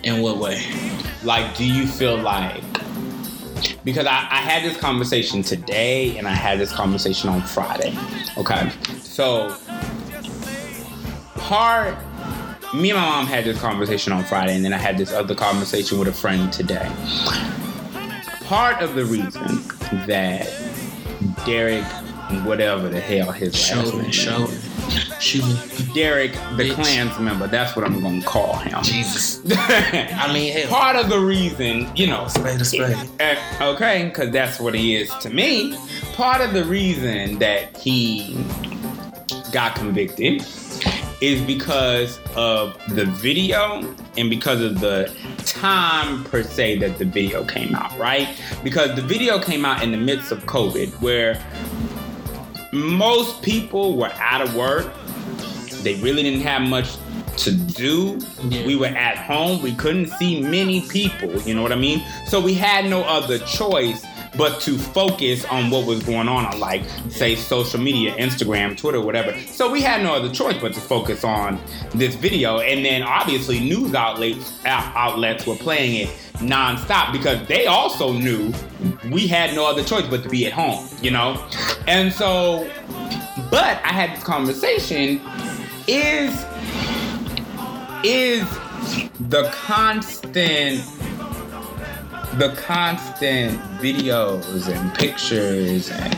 In 0.04 0.22
what 0.22 0.38
way? 0.38 0.64
Like, 1.24 1.56
do 1.56 1.66
you 1.66 1.86
feel 1.86 2.18
like 2.18 2.64
because 3.84 4.06
I, 4.06 4.16
I 4.16 4.42
had 4.42 4.64
this 4.64 4.78
conversation 4.78 5.42
today 5.42 6.18
and 6.18 6.28
I 6.28 6.34
had 6.34 6.60
this 6.60 6.72
conversation 6.72 7.30
on 7.30 7.42
Friday. 7.42 7.96
Okay, 8.38 8.72
so 9.00 9.56
part 11.36 11.98
me 12.74 12.90
and 12.92 13.00
my 13.00 13.06
mom 13.06 13.26
had 13.26 13.44
this 13.44 13.60
conversation 13.60 14.14
on 14.14 14.24
Friday, 14.24 14.56
and 14.56 14.64
then 14.64 14.74
I 14.74 14.78
had 14.78 14.98
this 14.98 15.12
other 15.12 15.36
conversation 15.36 16.00
with 16.00 16.08
a 16.08 16.14
friend 16.14 16.52
today. 16.52 16.90
Part 18.46 18.82
of 18.82 18.96
the 18.96 19.06
reason 19.06 19.62
that 20.08 20.50
Derek, 21.46 21.84
whatever 22.46 22.90
the 22.90 23.00
hell 23.00 23.32
his 23.32 23.54
last 23.72 23.94
name 23.94 24.12
Show, 24.12 24.46
is, 24.46 25.14
shoot. 25.20 25.44
Derek, 25.94 26.34
the 26.34 26.70
Bitch. 26.70 26.74
Klans 26.76 27.20
member, 27.20 27.48
that's 27.48 27.76
what 27.76 27.86
I'm 27.86 28.02
gonna 28.02 28.22
call 28.22 28.56
him. 28.58 28.82
Jesus. 28.84 29.42
I 29.52 30.30
mean, 30.34 30.54
hell. 30.54 30.70
Part 30.70 30.96
of 30.96 31.10
the 31.10 31.20
reason, 31.20 31.90
you 31.96 32.08
know, 32.08 32.28
Spade 32.28 32.66
spade. 32.66 32.98
uh, 33.20 33.36
okay, 33.74 34.06
because 34.06 34.32
that's 34.32 34.60
what 34.60 34.74
he 34.76 34.96
is 34.96 35.14
to 35.18 35.30
me. 35.30 35.78
Part 36.14 36.42
of 36.42 36.54
the 36.54 36.64
reason 36.66 37.40
that 37.40 37.76
he 37.78 38.38
got 39.52 39.76
convicted 39.76 40.46
is 41.22 41.40
because 41.42 42.20
of 42.36 42.76
the 42.96 43.06
video 43.06 43.96
and 44.18 44.30
because 44.30 44.60
of 44.60 44.80
the 44.80 45.14
time 45.46 46.24
per 46.26 46.42
se 46.42 46.80
that 46.80 46.98
the 46.98 47.06
video 47.06 47.46
came 47.46 47.76
out, 47.76 47.98
right? 47.98 48.28
Because 48.64 48.96
the 48.96 49.04
video 49.04 49.40
came 49.40 49.64
out 49.64 49.84
in 49.84 49.92
the 49.92 49.98
midst 49.98 50.32
of 50.32 50.44
COVID 50.46 50.90
where 51.02 51.40
most 52.74 53.44
people 53.44 53.96
were 53.96 54.12
out 54.16 54.42
of 54.42 54.56
work. 54.56 54.92
They 55.84 55.96
really 56.02 56.24
didn't 56.24 56.42
have 56.42 56.64
much 56.64 56.98
to 57.38 57.52
do. 57.52 58.20
Yeah. 58.44 58.66
We 58.66 58.76
were 58.76 58.88
at 58.88 59.18
home. 59.18 59.62
We 59.62 59.76
couldn't 59.76 60.08
see 60.08 60.42
many 60.42 60.82
people. 60.88 61.40
You 61.42 61.54
know 61.54 61.62
what 61.62 61.72
I 61.72 61.76
mean? 61.76 62.04
So 62.26 62.42
we 62.42 62.54
had 62.54 62.86
no 62.86 63.04
other 63.04 63.38
choice 63.40 64.06
but 64.38 64.62
to 64.62 64.78
focus 64.78 65.44
on 65.46 65.70
what 65.70 65.86
was 65.86 66.02
going 66.04 66.28
on 66.28 66.46
on 66.46 66.60
like 66.60 66.84
say 67.10 67.36
social 67.36 67.80
media, 67.80 68.16
Instagram, 68.16 68.78
Twitter, 68.78 69.02
whatever. 69.02 69.38
So 69.42 69.72
we 69.72 69.82
had 69.82 70.04
no 70.04 70.16
other 70.16 70.30
choice 70.30 70.58
but 70.60 70.74
to 70.74 70.80
focus 70.80 71.24
on 71.24 71.60
this 71.94 72.16
video. 72.16 72.60
And 72.60 72.86
then 72.86 73.04
obviously 73.04 73.60
news 73.60 73.94
outlets 73.94 74.60
outlets 74.66 75.46
were 75.46 75.56
playing 75.56 76.08
it 76.08 76.10
nonstop 76.36 77.12
because 77.12 77.46
they 77.48 77.68
also 77.68 78.14
knew 78.14 78.52
we 79.12 79.28
had 79.28 79.54
no 79.54 79.66
other 79.66 79.84
choice 79.84 80.08
but 80.08 80.24
to 80.24 80.30
be 80.30 80.46
at 80.46 80.54
home, 80.54 80.88
you 81.02 81.12
know? 81.12 81.46
And 81.88 82.12
so 82.14 82.70
but 83.50 83.84
I 83.84 83.90
had 83.90 84.16
this 84.16 84.24
conversation 84.24 85.22
is 85.88 86.32
is 88.04 88.44
the 89.30 89.50
constant 89.52 90.82
the 92.38 92.54
constant 92.58 93.60
videos 93.82 94.68
and 94.68 94.94
pictures 94.96 95.90
and 95.90 96.14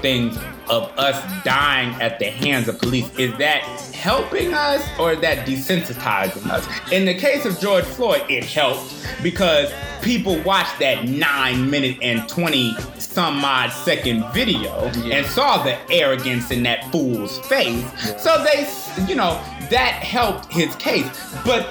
things 0.00 0.36
of 0.70 0.90
us 0.98 1.22
dying 1.44 1.90
at 2.00 2.18
the 2.18 2.24
hands 2.24 2.68
of 2.68 2.78
police 2.78 3.08
is 3.18 3.36
that 3.36 3.62
helping 3.94 4.54
us 4.54 4.82
or 4.98 5.12
is 5.12 5.20
that 5.20 5.46
desensitizing 5.46 6.46
us? 6.50 6.66
In 6.90 7.04
the 7.04 7.12
case 7.14 7.44
of 7.44 7.60
george 7.60 7.84
floyd 7.84 8.22
it 8.30 8.44
helped 8.44 9.06
because 9.22 9.70
people 10.02 10.40
watched 10.42 10.78
that 10.78 11.04
9 11.06 11.70
minute 11.70 11.98
and 12.00 12.26
20 12.28 12.74
some 12.98 13.44
odd 13.44 13.70
second 13.70 14.24
video 14.32 14.90
Yeah. 15.02 15.16
and 15.16 15.26
saw 15.26 15.62
the 15.62 15.76
arrogance 15.92 16.50
in 16.50 16.62
that 16.62 16.90
fool's 16.90 17.38
face. 17.40 17.84
So 18.22 18.42
they 18.44 18.66
you 19.06 19.14
know 19.14 19.34
that 19.70 19.92
helped 20.02 20.50
his 20.50 20.74
case. 20.76 21.06
But 21.44 21.66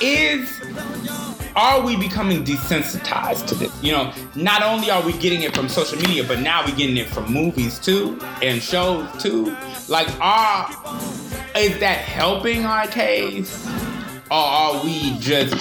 is 0.00 0.48
are 1.60 1.82
we 1.82 1.94
becoming 1.94 2.42
desensitized 2.42 3.46
to 3.46 3.54
this? 3.54 3.70
You 3.82 3.92
know, 3.92 4.12
not 4.34 4.62
only 4.62 4.90
are 4.90 5.04
we 5.04 5.12
getting 5.18 5.42
it 5.42 5.54
from 5.54 5.68
social 5.68 5.98
media, 5.98 6.24
but 6.24 6.40
now 6.40 6.64
we're 6.64 6.74
getting 6.74 6.96
it 6.96 7.08
from 7.08 7.30
movies 7.30 7.78
too 7.78 8.18
and 8.42 8.62
shows 8.62 9.06
too. 9.22 9.54
Like, 9.86 10.08
are 10.20 10.70
is 11.54 11.78
that 11.80 11.98
helping 11.98 12.64
our 12.64 12.86
case, 12.86 13.66
or 14.30 14.38
are 14.38 14.82
we 14.82 15.18
just, 15.18 15.52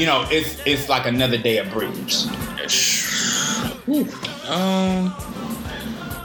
you 0.00 0.06
know, 0.06 0.26
it's 0.30 0.62
it's 0.64 0.88
like 0.88 1.06
another 1.06 1.36
day 1.36 1.58
of? 1.58 1.68
Whew. 3.84 4.08
Um, 4.48 5.14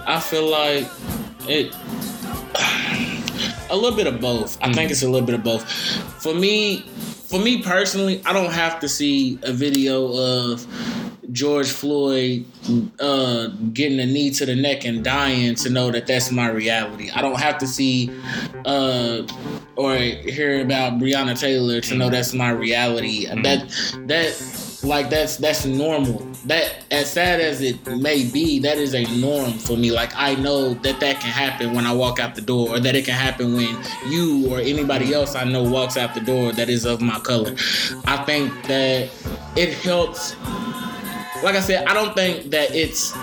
I 0.07 0.21
feel 0.23 0.49
like 0.49 0.87
it. 1.49 1.75
A 3.69 3.73
little 3.73 3.95
bit 3.97 4.05
of 4.05 4.21
both. 4.21 4.57
I 4.61 4.71
think 4.71 4.91
it's 4.91 5.01
a 5.01 5.09
little 5.09 5.25
bit 5.25 5.33
of 5.33 5.43
both. 5.43 5.67
For 6.21 6.35
me, 6.35 6.85
for 7.33 7.39
me 7.39 7.63
personally, 7.63 8.21
I 8.27 8.31
don't 8.31 8.51
have 8.51 8.79
to 8.81 8.87
see 8.87 9.39
a 9.41 9.51
video 9.51 10.13
of 10.13 10.67
George 11.31 11.71
Floyd 11.71 12.45
uh, 12.99 13.47
getting 13.73 13.99
a 13.99 14.05
knee 14.05 14.29
to 14.29 14.45
the 14.45 14.55
neck 14.55 14.85
and 14.85 15.03
dying 15.03 15.55
to 15.55 15.71
know 15.71 15.89
that 15.89 16.05
that's 16.05 16.31
my 16.31 16.47
reality. 16.47 17.09
I 17.09 17.23
don't 17.23 17.39
have 17.39 17.57
to 17.57 17.65
see 17.65 18.11
uh, 18.65 19.23
or 19.75 19.95
hear 19.95 20.61
about 20.61 20.99
Breonna 20.99 21.39
Taylor 21.39 21.81
to 21.81 21.95
know 21.95 22.11
that's 22.11 22.35
my 22.35 22.51
reality. 22.51 23.25
That 23.25 23.67
that 24.05 24.62
like 24.83 25.09
that's 25.09 25.37
that's 25.37 25.65
normal. 25.65 26.19
That 26.45 26.83
as 26.91 27.11
sad 27.11 27.39
as 27.39 27.61
it 27.61 27.85
may 27.87 28.29
be, 28.29 28.59
that 28.59 28.77
is 28.77 28.93
a 28.93 29.03
norm 29.19 29.53
for 29.53 29.77
me. 29.77 29.91
Like 29.91 30.11
I 30.15 30.35
know 30.35 30.73
that 30.75 30.99
that 30.99 31.21
can 31.21 31.31
happen 31.31 31.73
when 31.73 31.85
I 31.85 31.93
walk 31.93 32.19
out 32.19 32.35
the 32.35 32.41
door, 32.41 32.69
or 32.69 32.79
that 32.79 32.95
it 32.95 33.05
can 33.05 33.13
happen 33.13 33.53
when 33.53 33.77
you 34.07 34.51
or 34.51 34.59
anybody 34.59 35.13
else 35.13 35.35
I 35.35 35.45
know 35.45 35.63
walks 35.63 35.97
out 35.97 36.13
the 36.13 36.21
door 36.21 36.51
that 36.53 36.69
is 36.69 36.85
of 36.85 37.01
my 37.01 37.19
color. 37.19 37.55
I 38.05 38.23
think 38.25 38.51
that 38.67 39.09
it 39.55 39.73
helps. 39.75 40.35
Like 41.43 41.55
I 41.55 41.61
said, 41.61 41.85
I 41.87 41.93
don't 41.93 42.13
think 42.15 42.51
that 42.51 42.73
it's 42.73 43.13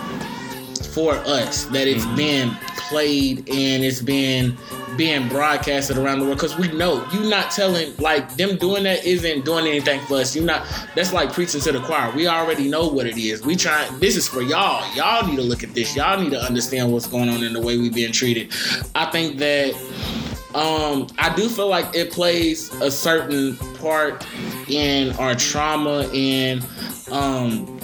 for 0.94 1.14
us 1.14 1.64
that 1.66 1.86
it's 1.86 2.04
mm-hmm. 2.04 2.16
been 2.16 2.56
played 2.88 3.38
and 3.48 3.84
it's 3.84 4.02
being 4.02 4.56
being 4.96 5.28
broadcasted 5.28 5.96
around 5.96 6.20
the 6.20 6.24
world 6.24 6.38
because 6.38 6.56
we 6.56 6.68
know 6.72 7.06
you 7.12 7.28
not 7.28 7.50
telling 7.50 7.96
like 7.98 8.36
them 8.36 8.56
doing 8.56 8.84
that 8.84 9.04
isn't 9.04 9.44
doing 9.44 9.66
anything 9.66 10.00
for 10.02 10.18
us. 10.18 10.34
You're 10.34 10.44
not 10.44 10.66
that's 10.94 11.12
like 11.12 11.32
preaching 11.32 11.60
to 11.62 11.72
the 11.72 11.80
choir. 11.80 12.14
We 12.14 12.26
already 12.26 12.68
know 12.68 12.88
what 12.88 13.06
it 13.06 13.16
is. 13.18 13.42
We 13.42 13.56
try 13.56 13.88
this 13.98 14.16
is 14.16 14.28
for 14.28 14.42
y'all. 14.42 14.84
Y'all 14.94 15.26
need 15.26 15.36
to 15.36 15.42
look 15.42 15.62
at 15.62 15.74
this. 15.74 15.96
Y'all 15.96 16.20
need 16.20 16.30
to 16.30 16.40
understand 16.40 16.92
what's 16.92 17.06
going 17.06 17.28
on 17.28 17.42
in 17.42 17.52
the 17.52 17.60
way 17.60 17.78
we've 17.78 17.94
been 17.94 18.12
treated. 18.12 18.52
I 18.94 19.10
think 19.10 19.38
that 19.38 19.74
um 20.52 21.06
i 21.18 21.32
do 21.36 21.48
feel 21.48 21.68
like 21.68 21.86
it 21.94 22.10
plays 22.10 22.74
a 22.80 22.90
certain 22.90 23.56
part 23.78 24.26
in 24.68 25.12
our 25.12 25.32
trauma 25.36 26.10
and 26.12 26.66
um 27.12 27.79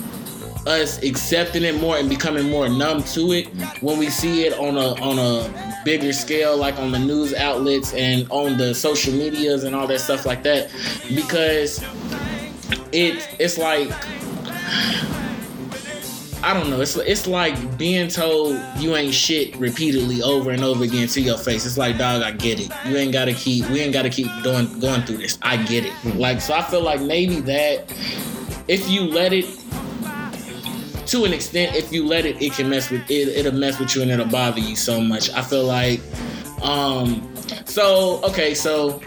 us 0.66 1.02
accepting 1.02 1.62
it 1.62 1.80
more 1.80 1.96
and 1.96 2.08
becoming 2.08 2.50
more 2.50 2.68
numb 2.68 3.02
to 3.02 3.32
it 3.32 3.46
when 3.80 3.98
we 3.98 4.10
see 4.10 4.44
it 4.44 4.58
on 4.58 4.76
a 4.76 5.00
on 5.00 5.18
a 5.18 5.82
bigger 5.84 6.12
scale 6.12 6.56
like 6.56 6.76
on 6.78 6.90
the 6.90 6.98
news 6.98 7.32
outlets 7.34 7.94
and 7.94 8.26
on 8.30 8.56
the 8.56 8.74
social 8.74 9.12
medias 9.12 9.64
and 9.64 9.74
all 9.74 9.86
that 9.86 10.00
stuff 10.00 10.26
like 10.26 10.42
that 10.42 10.70
because 11.14 11.82
it 12.92 13.28
it's 13.38 13.58
like 13.58 13.90
I 16.42 16.54
don't 16.54 16.70
know. 16.70 16.80
It's 16.80 16.96
it's 16.96 17.26
like 17.26 17.76
being 17.76 18.08
told 18.08 18.60
you 18.78 18.94
ain't 18.94 19.12
shit 19.12 19.56
repeatedly 19.56 20.22
over 20.22 20.50
and 20.50 20.62
over 20.62 20.84
again 20.84 21.08
to 21.08 21.20
your 21.20 21.38
face. 21.38 21.66
It's 21.66 21.76
like, 21.76 21.98
dog, 21.98 22.22
I 22.22 22.30
get 22.30 22.60
it. 22.60 22.70
You 22.84 22.96
ain't 22.96 23.12
gotta 23.12 23.32
keep. 23.32 23.68
We 23.70 23.80
ain't 23.80 23.92
gotta 23.92 24.10
keep 24.10 24.28
doing 24.44 24.78
going 24.78 25.02
through 25.02 25.16
this. 25.16 25.38
I 25.42 25.56
get 25.56 25.84
it. 25.84 26.16
Like, 26.16 26.40
so 26.40 26.54
I 26.54 26.62
feel 26.62 26.82
like 26.82 27.00
maybe 27.00 27.40
that 27.40 27.92
if 28.68 28.88
you 28.88 29.02
let 29.02 29.32
it 29.32 29.46
to 31.06 31.24
an 31.24 31.32
extent, 31.32 31.74
if 31.74 31.92
you 31.92 32.06
let 32.06 32.26
it, 32.26 32.40
it 32.42 32.52
can 32.52 32.68
mess 32.68 32.90
with 32.90 33.10
it. 33.10 33.28
It'll 33.28 33.52
mess 33.52 33.78
with 33.78 33.94
you 33.94 34.02
and 34.02 34.10
it'll 34.10 34.26
bother 34.26 34.60
you 34.60 34.76
so 34.76 35.00
much. 35.00 35.30
I 35.30 35.42
feel 35.42 35.64
like, 35.64 36.00
um, 36.62 37.32
so 37.64 38.20
okay, 38.24 38.54
so 38.54 39.00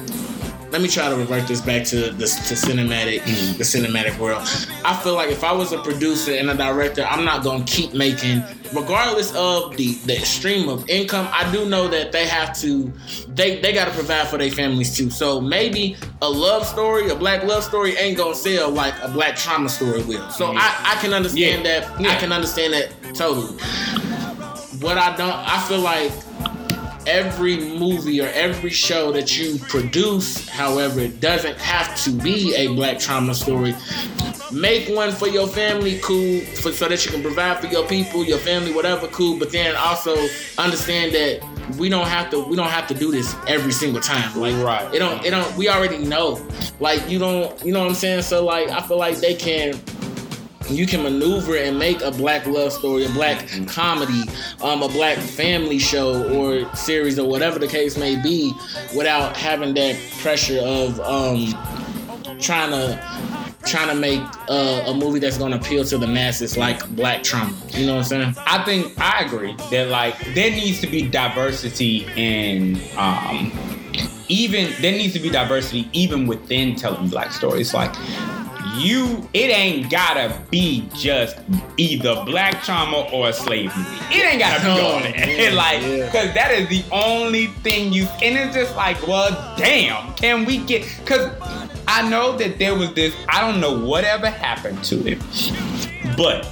let 0.72 0.82
me 0.82 0.88
try 0.88 1.10
to 1.10 1.16
revert 1.16 1.48
this 1.48 1.62
back 1.62 1.84
to 1.88 2.12
the 2.12 2.26
to 2.26 2.54
cinematic, 2.56 3.24
the 3.58 3.64
cinematic 3.64 4.18
world. 4.20 4.42
I 4.86 4.96
feel 5.02 5.16
like 5.16 5.30
if 5.30 5.44
I 5.44 5.52
was 5.52 5.72
a 5.72 5.80
producer 5.82 6.32
and 6.34 6.50
a 6.50 6.56
director, 6.56 7.04
I'm 7.06 7.26
not 7.26 7.44
gonna 7.44 7.64
keep 7.66 7.94
making, 7.94 8.44
regardless 8.74 9.34
of 9.36 9.76
the 9.78 9.96
the 10.06 10.18
stream 10.20 10.70
of 10.70 10.88
income. 10.88 11.28
I 11.32 11.52
do 11.52 11.68
know 11.68 11.88
that 11.88 12.12
they 12.12 12.28
have 12.28 12.56
to, 12.60 12.92
they 13.30 13.60
they 13.62 13.74
got 13.74 13.86
to 13.86 13.92
provide 13.92 14.28
for 14.28 14.38
their 14.38 14.52
families 14.52 14.96
too. 14.96 15.10
So 15.10 15.42
maybe 15.42 15.98
a 16.22 16.30
love 16.30 16.66
story, 16.68 17.10
a 17.10 17.16
black 17.16 17.44
love 17.44 17.64
story, 17.64 17.96
ain't 17.98 18.18
gonna 18.18 18.36
sell 18.36 18.70
like 18.70 18.94
a 19.02 19.08
black 19.08 19.36
trauma 19.36 19.70
story 19.70 20.04
will. 20.04 20.30
So 20.30 20.54
I 20.56 20.96
I 20.96 21.02
can 21.02 21.14
understand 21.14 21.66
Yeah. 21.66 21.80
that. 21.82 22.00
I 22.02 22.16
can 22.20 22.32
understand 22.32 22.74
that 22.74 22.92
totally. 23.16 23.58
What 24.82 24.98
I 24.98 25.16
don't, 25.18 25.34
I 25.36 25.60
feel 25.68 25.80
like 25.80 26.12
every 27.10 27.58
movie 27.58 28.22
or 28.22 28.28
every 28.28 28.70
show 28.70 29.12
that 29.12 29.38
you 29.38 29.58
produce, 29.68 30.48
however, 30.48 31.00
it 31.00 31.20
doesn't 31.20 31.58
have 31.58 32.00
to 32.04 32.12
be 32.12 32.56
a 32.56 32.68
black 32.68 33.00
trauma 33.00 33.34
story. 33.34 33.76
Make 34.52 34.96
one 34.96 35.12
for 35.12 35.28
your 35.28 35.48
family, 35.48 36.00
cool, 36.04 36.42
for, 36.42 36.72
so 36.72 36.88
that 36.88 37.04
you 37.06 37.12
can 37.12 37.22
provide 37.22 37.60
for 37.60 37.68
your 37.68 37.88
people, 37.88 38.24
your 38.24 38.38
family, 38.38 38.72
whatever, 38.72 39.08
cool. 39.08 39.38
But 39.40 39.52
then 39.52 39.76
also 39.76 40.16
understand 40.58 41.14
that 41.14 41.44
we 41.78 41.88
don't 41.90 42.08
have 42.08 42.32
to 42.32 42.40
we 42.40 42.56
don't 42.56 42.70
have 42.70 42.88
to 42.88 42.94
do 42.96 43.12
this 43.12 43.36
every 43.48 43.72
single 43.72 44.02
time. 44.02 44.40
Like 44.40 44.56
Right. 44.64 44.94
it 44.94 45.00
don't 45.00 45.24
it 45.24 45.30
don't 45.32 45.56
we 45.56 45.70
already 45.70 46.00
know. 46.00 46.44
Like 46.80 47.08
you 47.10 47.20
don't 47.20 47.64
you 47.64 47.72
know 47.74 47.80
what 47.82 47.90
I'm 47.90 47.96
saying? 47.96 48.24
So 48.24 48.44
like 48.44 48.70
I 48.70 48.82
feel 48.82 48.98
like 48.98 49.18
they 49.18 49.36
can 49.36 49.80
you 50.70 50.86
can 50.86 51.04
maneuver 51.04 51.56
and 51.56 51.78
make 51.78 52.02
a 52.02 52.12
black 52.12 52.46
love 52.46 52.72
story, 52.72 53.06
a 53.06 53.10
black 53.10 53.48
comedy, 53.68 54.24
um, 54.62 54.84
a 54.84 54.88
black 54.88 55.18
family 55.18 55.80
show 55.80 56.32
or 56.34 56.74
series 56.76 57.18
or 57.18 57.28
whatever 57.28 57.60
the 57.60 57.68
case 57.68 57.98
may 57.98 58.22
be, 58.22 58.54
without 58.96 59.36
having 59.36 59.74
that 59.74 60.00
pressure 60.22 60.60
of 60.64 61.00
um, 61.02 61.54
trying 62.40 62.72
to 62.72 63.50
trying 63.66 63.90
to 63.90 63.96
make 63.96 64.22
uh, 64.50 64.84
a 64.88 64.94
movie 64.94 65.20
that's 65.20 65.38
going 65.38 65.52
to 65.52 65.58
appeal 65.58 65.84
to 65.84 65.98
the 65.98 66.08
masses, 66.08 66.58
like 66.58 66.88
Black 66.96 67.24
Trauma. 67.24 67.56
You 67.72 67.86
know 67.86 67.96
what 67.96 68.12
I'm 68.12 68.34
saying? 68.34 68.36
I 68.48 68.64
think 68.64 69.00
I 69.00 69.24
agree 69.24 69.56
that 69.72 69.90
like 69.90 70.18
there 70.34 70.50
needs 70.50 70.80
to 70.82 70.88
be 70.88 71.08
diversity 71.08 72.08
in 72.16 72.80
um 72.98 73.52
even 74.30 74.72
there 74.82 74.92
needs 74.92 75.14
to 75.14 75.20
be 75.20 75.30
diversity 75.30 75.90
even 75.92 76.28
within 76.28 76.76
telling 76.76 77.10
black 77.10 77.32
stories. 77.32 77.74
Like 77.74 77.94
you 78.76 79.28
it 79.34 79.50
ain't 79.52 79.90
gotta 79.90 80.40
be 80.50 80.88
just 80.94 81.38
either 81.78 82.24
black 82.26 82.64
trauma 82.64 83.08
or 83.12 83.30
a 83.30 83.34
slave. 83.34 83.72
It 84.12 84.26
ain't 84.26 84.40
gotta 84.40 84.64
be 84.64 84.70
all 84.70 85.00
that. 85.00 85.54
like 85.54 85.82
yeah. 85.82 86.06
cause 86.12 86.34
that 86.34 86.52
is 86.52 86.68
the 86.70 86.84
only 86.92 87.48
thing 87.48 87.94
you 87.94 88.06
and 88.22 88.38
it's 88.38 88.56
just 88.56 88.76
like, 88.76 89.06
well 89.08 89.56
damn, 89.58 90.14
can 90.16 90.46
we 90.46 90.58
get 90.58 90.84
cause 91.06 91.32
I 91.88 92.08
know 92.08 92.38
that 92.38 92.60
there 92.60 92.76
was 92.76 92.94
this, 92.94 93.16
I 93.28 93.42
don't 93.42 93.60
know 93.60 93.84
whatever 93.84 94.30
happened 94.30 94.84
to 94.86 95.08
it, 95.08 95.18
but 96.16 96.46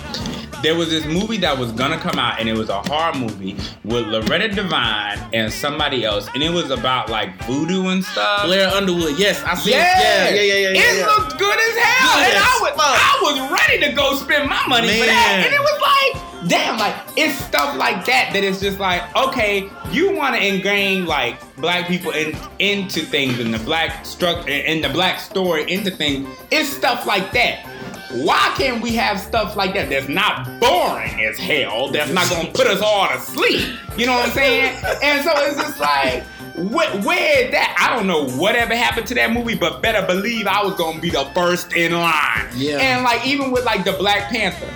there 0.63 0.75
was 0.75 0.89
this 0.89 1.05
movie 1.05 1.37
that 1.37 1.57
was 1.57 1.71
gonna 1.71 1.97
come 1.99 2.17
out 2.19 2.39
and 2.39 2.49
it 2.49 2.53
was 2.57 2.69
a 2.69 2.81
horror 2.89 3.13
movie 3.15 3.55
with 3.83 4.07
Loretta 4.07 4.49
Devine 4.49 5.19
and 5.33 5.51
somebody 5.51 6.03
else 6.03 6.27
and 6.33 6.41
it 6.43 6.49
was 6.51 6.71
about 6.71 7.09
like 7.09 7.41
voodoo 7.45 7.87
and 7.89 8.03
stuff. 8.03 8.45
Blair 8.45 8.69
Underwood. 8.69 9.17
Yes, 9.19 9.43
I 9.43 9.55
see. 9.55 9.71
Yeah, 9.71 10.29
Yeah, 10.29 10.29
yeah, 10.29 10.41
yeah, 10.41 10.53
yeah. 10.53 10.69
yeah, 10.69 10.79
It 10.79 10.97
yeah. 10.99 11.05
looked 11.05 11.37
good 11.37 11.57
as 11.57 11.77
hell, 11.77 12.15
Good 12.17 12.25
and 12.25 12.37
as 12.37 12.43
I 12.43 12.59
was, 12.61 12.71
fuck. 12.71 12.79
I 12.79 13.19
was 13.21 13.51
ready 13.59 13.79
to 13.87 13.93
go 13.95 14.15
spend 14.15 14.49
my 14.49 14.65
money 14.67 14.87
for 14.99 15.05
that. 15.05 15.43
And 15.45 15.53
it 15.53 15.59
was 15.59 15.81
like, 15.81 16.49
damn, 16.49 16.77
like 16.79 16.95
it's 17.15 17.35
stuff 17.45 17.75
like 17.77 18.05
that 18.05 18.31
that 18.33 18.43
is 18.43 18.59
just 18.59 18.79
like, 18.79 19.03
okay, 19.15 19.69
you 19.91 20.15
want 20.15 20.35
to 20.35 20.45
ingrain 20.45 21.05
like 21.05 21.39
black 21.57 21.87
people 21.87 22.11
in, 22.11 22.35
into 22.59 23.01
things 23.01 23.39
in 23.39 23.51
the 23.51 23.59
black 23.59 24.05
structure, 24.05 24.49
in 24.49 24.81
the 24.81 24.89
black 24.89 25.19
story 25.19 25.69
into 25.71 25.91
things. 25.91 26.27
It's 26.51 26.69
stuff 26.69 27.05
like 27.05 27.31
that. 27.33 27.65
Why 28.11 28.53
can't 28.57 28.81
we 28.81 28.93
have 28.95 29.19
stuff 29.19 29.55
like 29.57 29.73
that 29.73 29.89
that's 29.89 30.07
not 30.07 30.45
boring 30.59 31.19
as 31.25 31.37
hell? 31.37 31.89
That's 31.91 32.11
not 32.11 32.29
gonna 32.29 32.51
put 32.51 32.67
us 32.67 32.81
all 32.81 33.07
to 33.09 33.19
sleep. 33.19 33.67
You 33.97 34.05
know 34.05 34.13
what 34.13 34.27
I'm 34.27 34.31
saying? 34.31 34.75
And 35.03 35.23
so 35.25 35.31
it's 35.35 35.57
just 35.59 35.79
like, 35.79 36.23
wh- 36.55 37.05
where 37.05 37.45
is 37.45 37.51
that? 37.51 37.75
I 37.79 37.95
don't 37.95 38.07
know 38.07 38.29
whatever 38.39 38.75
happened 38.75 39.07
to 39.07 39.15
that 39.15 39.33
movie, 39.33 39.55
but 39.55 39.81
better 39.81 40.05
believe 40.07 40.47
I 40.47 40.63
was 40.63 40.75
gonna 40.75 41.01
be 41.01 41.09
the 41.09 41.25
first 41.33 41.73
in 41.73 41.91
line. 41.91 42.47
Yeah. 42.55 42.77
And 42.79 43.03
like 43.03 43.25
even 43.27 43.51
with 43.51 43.65
like 43.65 43.83
the 43.83 43.93
Black 43.93 44.29
Panther, 44.29 44.69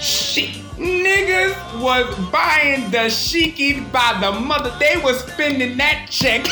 shit. 0.00 0.58
Niggas 0.82 1.80
was 1.80 2.12
buying 2.30 2.90
the 2.90 3.06
shiki 3.08 3.90
by 3.92 4.18
the 4.20 4.32
mother. 4.40 4.74
They 4.80 4.96
was 4.96 5.20
spending 5.20 5.76
that 5.76 6.06
check. 6.10 6.44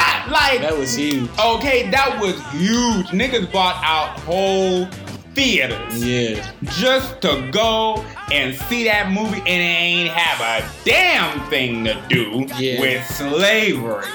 I, 0.00 0.07
like 0.30 0.60
That 0.60 0.76
was 0.76 0.94
huge. 0.94 1.28
Okay, 1.38 1.90
that 1.90 2.18
was 2.20 2.34
huge. 2.52 3.06
Niggas 3.08 3.50
bought 3.52 3.80
out 3.84 4.18
whole 4.20 4.86
theaters 5.34 6.04
Yeah. 6.04 6.44
just 6.78 7.20
to 7.22 7.48
go 7.52 8.04
and 8.32 8.54
see 8.54 8.84
that 8.84 9.10
movie 9.12 9.38
and 9.38 9.46
it 9.46 9.50
ain't 9.50 10.10
have 10.10 10.40
a 10.40 10.68
damn 10.84 11.38
thing 11.48 11.84
to 11.84 11.94
do 12.08 12.46
Yeah. 12.58 12.80
with 12.80 13.06
slavery 13.06 14.06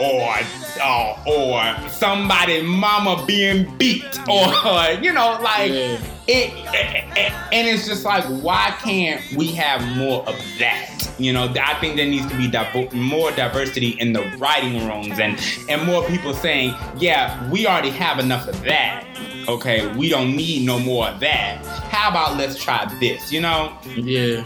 or 0.00 0.36
uh, 0.82 1.16
or 1.26 1.88
somebody 1.88 2.60
mama 2.62 3.24
being 3.26 3.72
beat 3.78 4.18
or 4.28 4.46
you 5.00 5.12
know 5.12 5.38
like 5.42 5.70
Yeah. 5.70 5.98
It, 6.26 6.52
it- 6.74 7.32
and 7.52 7.68
it's 7.68 7.86
just 7.86 8.04
like 8.04 8.24
why 8.42 8.74
can't 8.80 9.20
we 9.36 9.48
have 9.48 9.80
more 9.96 10.26
of 10.28 10.34
that 10.58 10.90
you 11.18 11.32
know 11.32 11.44
i 11.62 11.74
think 11.80 11.96
there 11.96 12.06
needs 12.06 12.26
to 12.26 12.36
be 12.36 12.50
more 12.98 13.30
diversity 13.32 13.90
in 14.00 14.12
the 14.12 14.22
writing 14.38 14.88
rooms 14.88 15.18
and 15.20 15.38
and 15.68 15.84
more 15.86 16.02
people 16.04 16.34
saying 16.34 16.74
yeah 16.98 17.48
we 17.50 17.66
already 17.66 17.90
have 17.90 18.18
enough 18.18 18.48
of 18.48 18.60
that 18.62 19.04
okay 19.48 19.86
we 19.94 20.08
don't 20.08 20.34
need 20.34 20.64
no 20.66 20.78
more 20.78 21.06
of 21.08 21.20
that 21.20 21.64
how 21.90 22.10
about 22.10 22.36
let's 22.36 22.56
try 22.62 22.84
this 22.98 23.30
you 23.30 23.40
know 23.40 23.72
Yeah. 23.84 24.44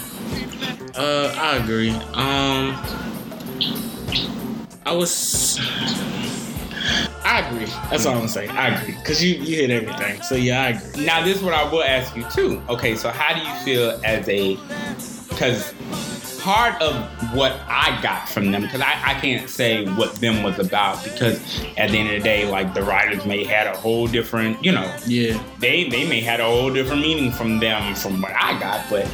Uh, 0.96 1.32
I 1.38 1.56
agree. 1.58 1.90
Um, 2.14 2.74
I 4.84 4.92
was. 4.92 5.60
I 7.24 7.46
agree. 7.48 7.66
That's 7.90 8.06
all 8.06 8.12
I'm 8.12 8.18
gonna 8.20 8.28
say. 8.28 8.48
I 8.48 8.68
agree. 8.68 8.94
Cause 9.04 9.22
you 9.22 9.36
you 9.36 9.56
hit 9.56 9.70
everything. 9.70 10.22
So 10.22 10.34
yeah, 10.34 10.62
I 10.62 10.68
agree. 10.70 11.04
now 11.04 11.22
this 11.24 11.36
is 11.38 11.42
what 11.42 11.54
i 11.54 11.64
will 11.70 11.82
ask 11.82 12.16
you 12.16 12.24
too 12.30 12.62
okay 12.68 12.94
so 12.96 13.10
how 13.10 13.34
do 13.34 13.40
you 13.40 13.54
feel 13.64 14.00
as 14.04 14.28
a 14.28 14.56
because 15.28 15.74
part 16.40 16.80
of 16.80 16.94
what 17.34 17.52
I 17.68 18.00
got 18.00 18.28
from 18.28 18.52
them, 18.52 18.62
because 18.62 18.80
I, 18.80 18.92
I 19.04 19.14
can't 19.20 19.50
say 19.50 19.84
what 19.94 20.14
them 20.16 20.42
was 20.42 20.58
about, 20.58 21.02
because 21.04 21.36
at 21.76 21.90
the 21.90 21.98
end 21.98 22.08
of 22.08 22.14
the 22.14 22.20
day, 22.20 22.48
like 22.48 22.74
the 22.74 22.82
writers 22.82 23.26
may 23.26 23.44
had 23.44 23.66
a 23.66 23.76
whole 23.76 24.06
different, 24.06 24.64
you 24.64 24.72
know, 24.72 24.96
Yeah. 25.06 25.38
they 25.58 25.88
they 25.88 26.08
may 26.08 26.20
had 26.20 26.40
a 26.40 26.44
whole 26.44 26.72
different 26.72 27.02
meaning 27.02 27.32
from 27.32 27.58
them 27.58 27.94
from 27.96 28.22
what 28.22 28.32
I 28.40 28.58
got, 28.58 28.88
but 28.88 29.06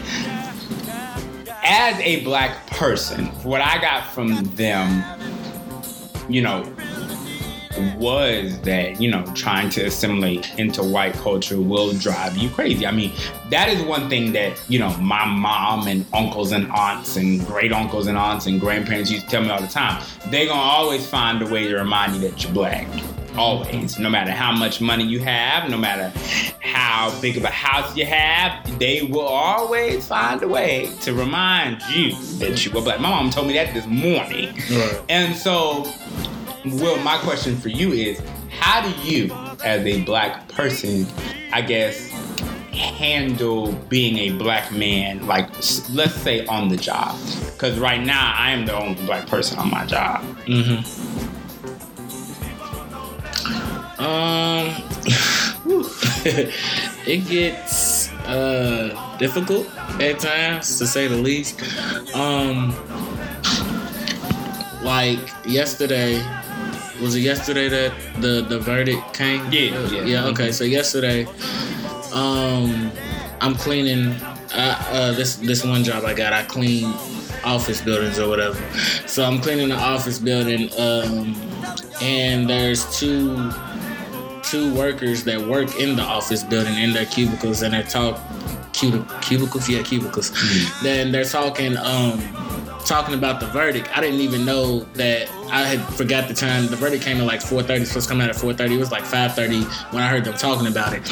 as 1.65 1.99
a 2.01 2.23
black 2.25 2.67
person, 2.69 3.27
what 3.43 3.61
I 3.61 3.81
got 3.81 4.13
from 4.13 4.45
them, 4.55 5.03
you 6.29 6.43
know, 6.43 6.63
was 7.97 8.61
that 8.61 9.01
you 9.01 9.11
know 9.11 9.25
trying 9.35 9.71
to 9.71 9.85
assimilate 9.85 10.59
into 10.59 10.83
white 10.83 11.15
culture 11.15 11.61
will 11.61 11.93
drive 11.95 12.37
you 12.37 12.49
crazy. 12.51 12.87
I 12.87 12.91
mean, 12.91 13.13
that 13.51 13.69
is 13.69 13.83
one 13.83 14.09
thing 14.09 14.33
that 14.33 14.61
you 14.69 14.79
know 14.79 14.97
my 14.99 15.25
mom 15.25 15.87
and 15.87 16.05
uncles 16.13 16.53
and 16.53 16.71
aunts 16.73 17.17
and 17.17 17.45
great 17.47 17.73
uncles 17.73 18.07
and 18.07 18.17
aunts 18.17 18.47
and 18.47 18.61
grandparents 18.61 19.11
used 19.11 19.25
to 19.25 19.31
tell 19.31 19.43
me 19.43 19.51
all 19.51 19.61
the 19.61 19.67
time. 19.69 20.03
They're 20.29 20.47
gonna 20.47 20.61
always 20.61 21.07
find 21.07 21.43
a 21.43 21.47
way 21.47 21.69
to 21.69 21.77
remind 21.77 22.15
you 22.15 22.21
that 22.29 22.43
you're 22.43 22.53
black. 22.53 22.87
Always, 23.37 23.99
no 23.99 24.09
matter 24.09 24.31
how 24.31 24.53
much 24.53 24.81
money 24.81 25.05
you 25.05 25.19
have, 25.19 25.69
no 25.69 25.77
matter 25.77 26.13
how 26.61 27.13
big 27.21 27.37
of 27.37 27.45
a 27.45 27.51
house 27.51 27.97
you 27.97 28.07
have, 28.07 28.79
they 28.79 29.03
will 29.03 29.21
always 29.21 30.07
find 30.07 30.43
a 30.43 30.49
way 30.49 30.91
to 31.03 31.13
remind 31.13 31.83
you 31.91 32.15
that 32.39 32.65
you 32.65 32.71
were 32.73 32.81
black. 32.81 33.01
My 33.01 33.11
mom 33.11 33.31
told 33.31 33.49
me 33.49 33.55
that 33.55 33.75
this 33.75 33.87
morning. 33.87 34.55
Right. 34.71 35.01
And 35.09 35.37
so, 35.37 35.85
Will, 36.65 36.97
my 36.99 37.19
question 37.19 37.57
for 37.57 37.69
you 37.69 37.93
is 37.93 38.23
how 38.49 38.81
do 38.81 38.91
you, 39.03 39.31
as 39.63 39.85
a 39.85 40.03
black 40.03 40.49
person, 40.49 41.07
I 41.53 41.61
guess, 41.61 42.09
handle 42.71 43.73
being 43.89 44.17
a 44.33 44.39
black 44.39 44.73
man, 44.73 45.27
like, 45.27 45.49
let's 45.91 46.15
say 46.15 46.47
on 46.47 46.69
the 46.69 46.77
job? 46.77 47.19
Because 47.53 47.79
right 47.79 48.03
now, 48.03 48.35
I 48.35 48.53
am 48.53 48.65
the 48.65 48.75
only 48.75 48.95
black 49.05 49.27
person 49.27 49.59
on 49.59 49.71
my 49.71 49.85
job. 49.85 50.23
Mm-hmm. 50.47 51.05
Um, 54.01 54.75
it 57.07 57.29
gets 57.29 58.11
uh 58.27 59.17
difficult 59.19 59.67
at 60.01 60.19
times, 60.19 60.79
to 60.79 60.87
say 60.87 61.09
the 61.09 61.17
least. 61.17 61.61
Um, 62.15 62.75
like 64.83 65.21
yesterday, 65.47 66.23
was 67.05 67.15
it 67.15 67.21
yesterday 67.21 67.69
that 67.69 67.93
the 68.21 68.45
the 68.49 68.59
verdict 68.59 69.13
came? 69.13 69.41
Yeah, 69.53 69.87
yeah. 69.89 70.03
yeah. 70.05 70.27
Okay, 70.27 70.51
so 70.53 70.65
yesterday, 70.65 71.27
um, 72.13 72.91
I'm 73.41 73.55
cleaning. 73.55 74.13
Uh, 74.53 74.77
uh, 74.89 75.13
this 75.13 75.37
this 75.37 75.65
one 75.65 75.85
job 75.85 76.05
I 76.05 76.15
got, 76.15 76.33
I 76.33 76.45
clean 76.45 76.85
office 77.45 77.81
buildings 77.81 78.19
or 78.19 78.29
whatever. 78.29 78.59
So 79.07 79.25
I'm 79.25 79.41
cleaning 79.41 79.69
the 79.69 79.77
office 79.77 80.19
building, 80.19 80.71
um, 80.79 81.35
and 82.01 82.49
there's 82.49 82.99
two 82.99 83.53
two 84.43 84.75
workers 84.75 85.25
that 85.25 85.41
work 85.41 85.79
in 85.79 85.97
the 85.97 86.03
office 86.03 86.43
building 86.45 86.75
in 86.79 86.93
their 86.93 87.07
cubicles, 87.07 87.63
and 87.63 87.75
they're 87.75 87.83
talk 87.83 88.17
cub- 88.73 89.23
cubicles, 89.23 89.69
yeah, 89.69 89.83
cubicles. 89.83 90.31
Then 90.83 91.13
they're 91.13 91.25
talking 91.25 91.77
um 91.77 92.21
talking 92.85 93.15
about 93.15 93.41
the 93.41 93.47
verdict. 93.47 93.89
I 93.97 94.01
didn't 94.01 94.21
even 94.21 94.45
know 94.45 94.81
that 94.95 95.29
I 95.55 95.63
had 95.63 95.95
forgot 95.95 96.27
the 96.27 96.35
time. 96.35 96.67
The 96.67 96.75
verdict 96.75 97.05
came 97.05 97.19
at 97.19 97.27
like 97.27 97.41
4:30. 97.41 97.87
Supposed 97.87 98.09
to 98.09 98.13
come 98.13 98.21
out 98.21 98.29
at 98.29 98.35
4:30. 98.35 98.75
It 98.75 98.77
was 98.77 98.91
like 98.91 99.05
5:30 99.05 99.63
when 99.93 100.03
I 100.03 100.09
heard 100.09 100.25
them 100.25 100.35
talking 100.35 100.67
about 100.67 100.95
it, 100.95 101.09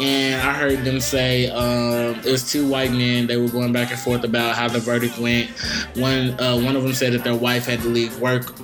and 0.00 0.40
I 0.40 0.52
heard 0.52 0.84
them 0.84 1.00
say 1.00 1.50
um, 1.50 2.14
it 2.24 2.30
was 2.30 2.48
two 2.48 2.68
white 2.68 2.92
men. 2.92 3.26
They 3.26 3.36
were 3.38 3.48
going 3.48 3.72
back 3.72 3.90
and 3.90 3.98
forth 3.98 4.22
about 4.22 4.54
how 4.54 4.68
the 4.68 4.78
verdict 4.78 5.18
went. 5.18 5.50
One 5.96 6.38
uh, 6.40 6.60
one 6.60 6.76
of 6.76 6.84
them 6.84 6.94
said 6.94 7.12
that 7.14 7.24
their 7.24 7.34
wife 7.34 7.66
had 7.66 7.80
to 7.80 7.88
leave 7.88 8.16
work 8.20 8.54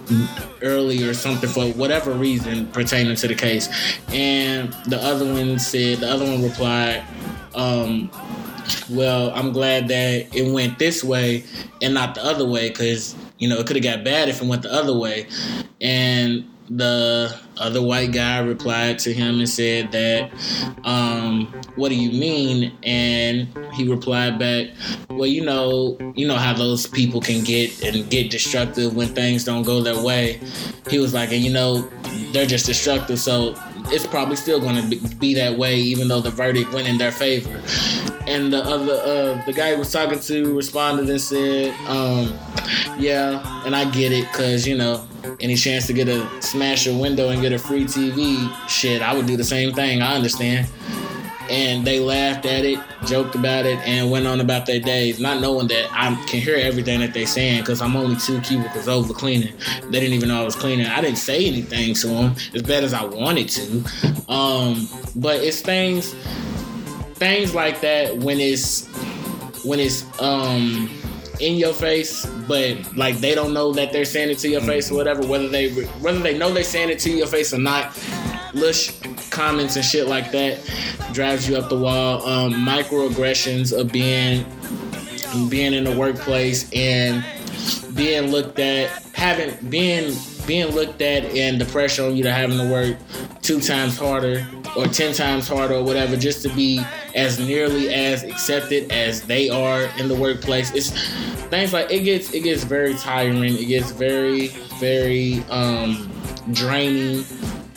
early 0.63 1.03
or 1.03 1.15
something 1.15 1.51
for 1.51 1.67
whatever 1.73 2.13
reason 2.13 2.69
pertaining 2.69 3.17
to 3.17 3.27
the 3.27 3.35
case, 3.35 3.69
and 4.13 4.73
the 4.87 5.03
other 5.03 5.25
one 5.27 5.59
said 5.59 5.99
the 5.99 6.09
other 6.09 6.27
one 6.27 6.45
replied. 6.45 7.03
Um, 7.57 8.09
well, 8.91 9.33
I'm 9.35 9.53
glad 9.53 9.89
that 9.89 10.35
it 10.35 10.53
went 10.53 10.79
this 10.79 11.03
way 11.03 11.45
and 11.83 11.95
not 11.95 12.15
the 12.15 12.25
other 12.25 12.47
way 12.47 12.69
because, 12.69 13.17
you 13.39 13.49
know, 13.49 13.59
it 13.59 13.67
could 13.67 13.77
have 13.77 13.85
got 13.85 14.05
bad 14.05 14.29
if 14.29 14.43
it 14.43 14.47
went 14.47 14.63
the 14.63 14.73
other 14.73 14.97
way. 14.97 15.27
And 15.81 16.49
the 16.71 17.35
other 17.57 17.81
white 17.81 18.13
guy 18.13 18.41
replied 18.41 18.99
to 19.01 19.13
him 19.13 19.39
and 19.39 19.49
said 19.49 19.91
that, 19.93 20.31
um, 20.85 21.47
what 21.77 21.89
do 21.89 21.95
you 21.95 22.19
mean? 22.19 22.77
And 22.83 23.49
he 23.73 23.89
replied 23.89 24.39
back, 24.39 24.69
well, 25.09 25.27
you 25.27 25.45
know, 25.45 25.97
you 26.15 26.27
know 26.27 26.37
how 26.37 26.53
those 26.53 26.87
people 26.87 27.21
can 27.21 27.43
get 27.43 27.83
and 27.83 28.09
get 28.11 28.31
destructive 28.31 28.95
when 28.95 29.09
things 29.15 29.45
don't 29.45 29.63
go 29.63 29.81
their 29.81 30.03
way. 30.03 30.41
He 30.91 30.99
was 30.99 31.15
like, 31.15 31.33
and 31.33 31.43
you 31.43 31.53
know, 31.53 31.89
they're 32.33 32.47
just 32.47 32.67
destructive, 32.67 33.19
so 33.19 33.55
it's 33.91 34.07
probably 34.07 34.37
still 34.37 34.61
going 34.61 34.91
to 34.91 34.99
be, 35.17 35.35
that 35.35 35.57
way, 35.57 35.77
even 35.77 36.09
though 36.09 36.21
the 36.21 36.31
verdict 36.31 36.73
went 36.73 36.89
in 36.89 36.99
their 36.99 37.13
favor. 37.13 37.63
And 38.27 38.53
the 38.53 38.63
other, 38.63 38.95
uh, 38.95 39.45
the 39.47 39.53
guy 39.53 39.75
was 39.75 39.91
talking 39.91 40.21
to 40.21 40.55
responded 40.57 41.09
and 41.09 41.21
said, 41.21 41.75
um, 41.87 42.39
"Yeah, 42.99 43.65
and 43.65 43.75
I 43.75 43.91
get 43.91 44.13
it, 44.13 44.31
cause 44.33 44.67
you 44.67 44.77
know, 44.77 45.07
any 45.41 45.57
chance 45.57 45.87
to 45.87 45.93
get 45.93 46.09
a 46.09 46.27
smash 46.43 46.87
a 46.87 46.95
window 46.95 47.31
and 47.31 47.41
get 47.41 47.53
a 47.53 47.59
free 47.59 47.85
TV, 47.85 48.51
shit, 48.69 49.01
I 49.01 49.15
would 49.15 49.27
do 49.27 49.37
the 49.37 49.45
same 49.45 49.73
thing. 49.73 50.03
I 50.03 50.15
understand." 50.15 50.69
And 51.49 51.87
they 51.87 52.01
laughed 52.01 52.47
at 52.47 52.65
it, 52.65 52.79
joked 53.07 53.35
about 53.35 53.67
it, 53.67 53.79
and 53.87 54.11
went 54.11 54.27
on 54.27 54.41
about 54.41 54.67
their 54.67 54.81
days, 54.81 55.19
not 55.19 55.41
knowing 55.41 55.69
that 55.69 55.89
I 55.93 56.15
can 56.27 56.41
hear 56.41 56.57
everything 56.57 57.01
that 57.01 57.15
they're 57.15 57.27
saying 57.27 57.61
because 57.61 57.81
I'm 57.81 57.97
only 57.97 58.17
two 58.17 58.41
cubicles 58.41 58.89
over 58.89 59.15
cleaning. 59.15 59.55
They 59.85 60.01
didn't 60.01 60.15
even 60.15 60.29
know 60.29 60.43
I 60.43 60.45
was 60.45 60.57
cleaning. 60.57 60.87
I 60.87 61.01
didn't 61.01 61.19
say 61.19 61.47
anything 61.47 61.95
to 61.95 62.07
them 62.07 62.37
as 62.55 62.63
bad 62.63 62.85
as 62.85 62.93
I 62.93 63.05
wanted 63.05 63.49
to. 63.51 63.85
Um, 64.29 64.89
but 65.17 65.37
it's 65.43 65.61
things, 65.61 66.15
things 67.15 67.55
like 67.55 67.81
that 67.81 68.17
when 68.19 68.41
it's 68.41 68.87
when 69.65 69.81
it's 69.81 70.05
um 70.21 70.91
in 71.41 71.57
your 71.57 71.73
face, 71.73 72.27
but 72.49 72.97
like 72.97 73.19
they 73.19 73.35
don't 73.35 73.55
know 73.55 73.73
that 73.73 73.93
they're 73.93 74.05
saying 74.05 74.31
it 74.31 74.39
to 74.39 74.49
your 74.49 74.61
face 74.61 74.91
or 74.91 74.95
whatever. 74.97 75.27
Whether 75.27 75.49
they 75.49 75.71
whether 75.71 76.19
they 76.19 76.37
know 76.37 76.53
they're 76.53 76.65
saying 76.65 76.91
it 76.91 76.99
to 77.01 77.11
your 77.11 77.27
face 77.27 77.53
or 77.53 77.59
not, 77.59 77.97
lush 78.55 78.93
comments 79.39 79.77
and 79.77 79.85
shit 79.85 80.09
like 80.09 80.33
that 80.33 80.59
drives 81.13 81.49
you 81.49 81.57
up 81.57 81.69
the 81.69 81.79
wall. 81.79 82.27
Um, 82.27 82.53
microaggressions 82.55 83.73
of 83.73 83.93
being 83.93 84.45
being 85.49 85.75
in 85.75 85.85
the 85.85 85.97
workplace 85.97 86.69
and 86.73 87.25
being 87.95 88.33
looked 88.33 88.59
at, 88.59 88.91
having 89.15 89.55
being 89.71 90.17
being 90.45 90.75
looked 90.75 91.01
at, 91.03 91.25
and 91.37 91.61
the 91.61 91.67
pressure 91.67 92.05
on 92.05 92.17
you 92.17 92.25
to 92.25 92.33
having 92.33 92.59
to 92.59 92.69
work 92.69 92.97
two 93.41 93.61
times 93.61 93.97
harder 93.97 94.45
or 94.77 94.87
ten 94.87 95.15
times 95.15 95.47
harder 95.47 95.75
or 95.75 95.85
whatever, 95.85 96.17
just 96.17 96.43
to 96.43 96.49
be 96.57 96.83
as 97.15 97.39
nearly 97.39 97.95
as 97.95 98.25
accepted 98.25 98.91
as 98.91 99.23
they 99.23 99.49
are 99.49 99.83
in 99.99 100.09
the 100.09 100.17
workplace. 100.17 100.75
It's 100.75 100.91
things 101.47 101.73
like 101.73 101.93
it 101.93 102.01
gets 102.01 102.35
it 102.35 102.43
gets 102.43 102.65
very 102.65 102.95
tiring. 102.95 103.55
It 103.55 103.67
gets 103.69 103.93
very 103.93 104.49
very 104.81 105.45
um, 105.49 106.11
draining. 106.51 107.25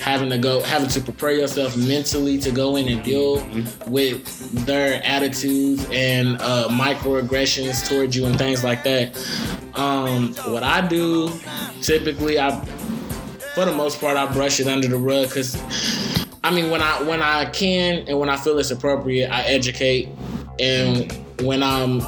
Having 0.01 0.31
to 0.31 0.37
go, 0.39 0.61
having 0.61 0.89
to 0.89 0.99
prepare 0.99 1.31
yourself 1.31 1.77
mentally 1.77 2.37
to 2.39 2.51
go 2.51 2.75
in 2.75 2.87
and 2.89 3.03
deal 3.03 3.45
with 3.87 4.65
their 4.65 5.01
attitudes 5.05 5.87
and 5.91 6.41
uh, 6.41 6.67
microaggressions 6.69 7.87
towards 7.87 8.15
you 8.15 8.25
and 8.25 8.37
things 8.37 8.63
like 8.63 8.83
that. 8.83 9.15
Um, 9.75 10.33
what 10.51 10.63
I 10.63 10.85
do 10.87 11.31
typically, 11.81 12.39
I 12.39 12.59
for 13.53 13.65
the 13.65 13.73
most 13.73 13.99
part, 13.99 14.17
I 14.17 14.31
brush 14.31 14.59
it 14.59 14.67
under 14.67 14.87
the 14.87 14.97
rug 14.97 15.27
because 15.27 15.55
I 16.43 16.51
mean, 16.51 16.71
when 16.71 16.81
I 16.81 17.03
when 17.03 17.21
I 17.21 17.45
can 17.45 18.05
and 18.07 18.19
when 18.19 18.29
I 18.29 18.37
feel 18.37 18.57
it's 18.57 18.71
appropriate, 18.71 19.29
I 19.29 19.41
educate, 19.43 20.09
and 20.59 21.11
when 21.41 21.61
I'm 21.61 22.01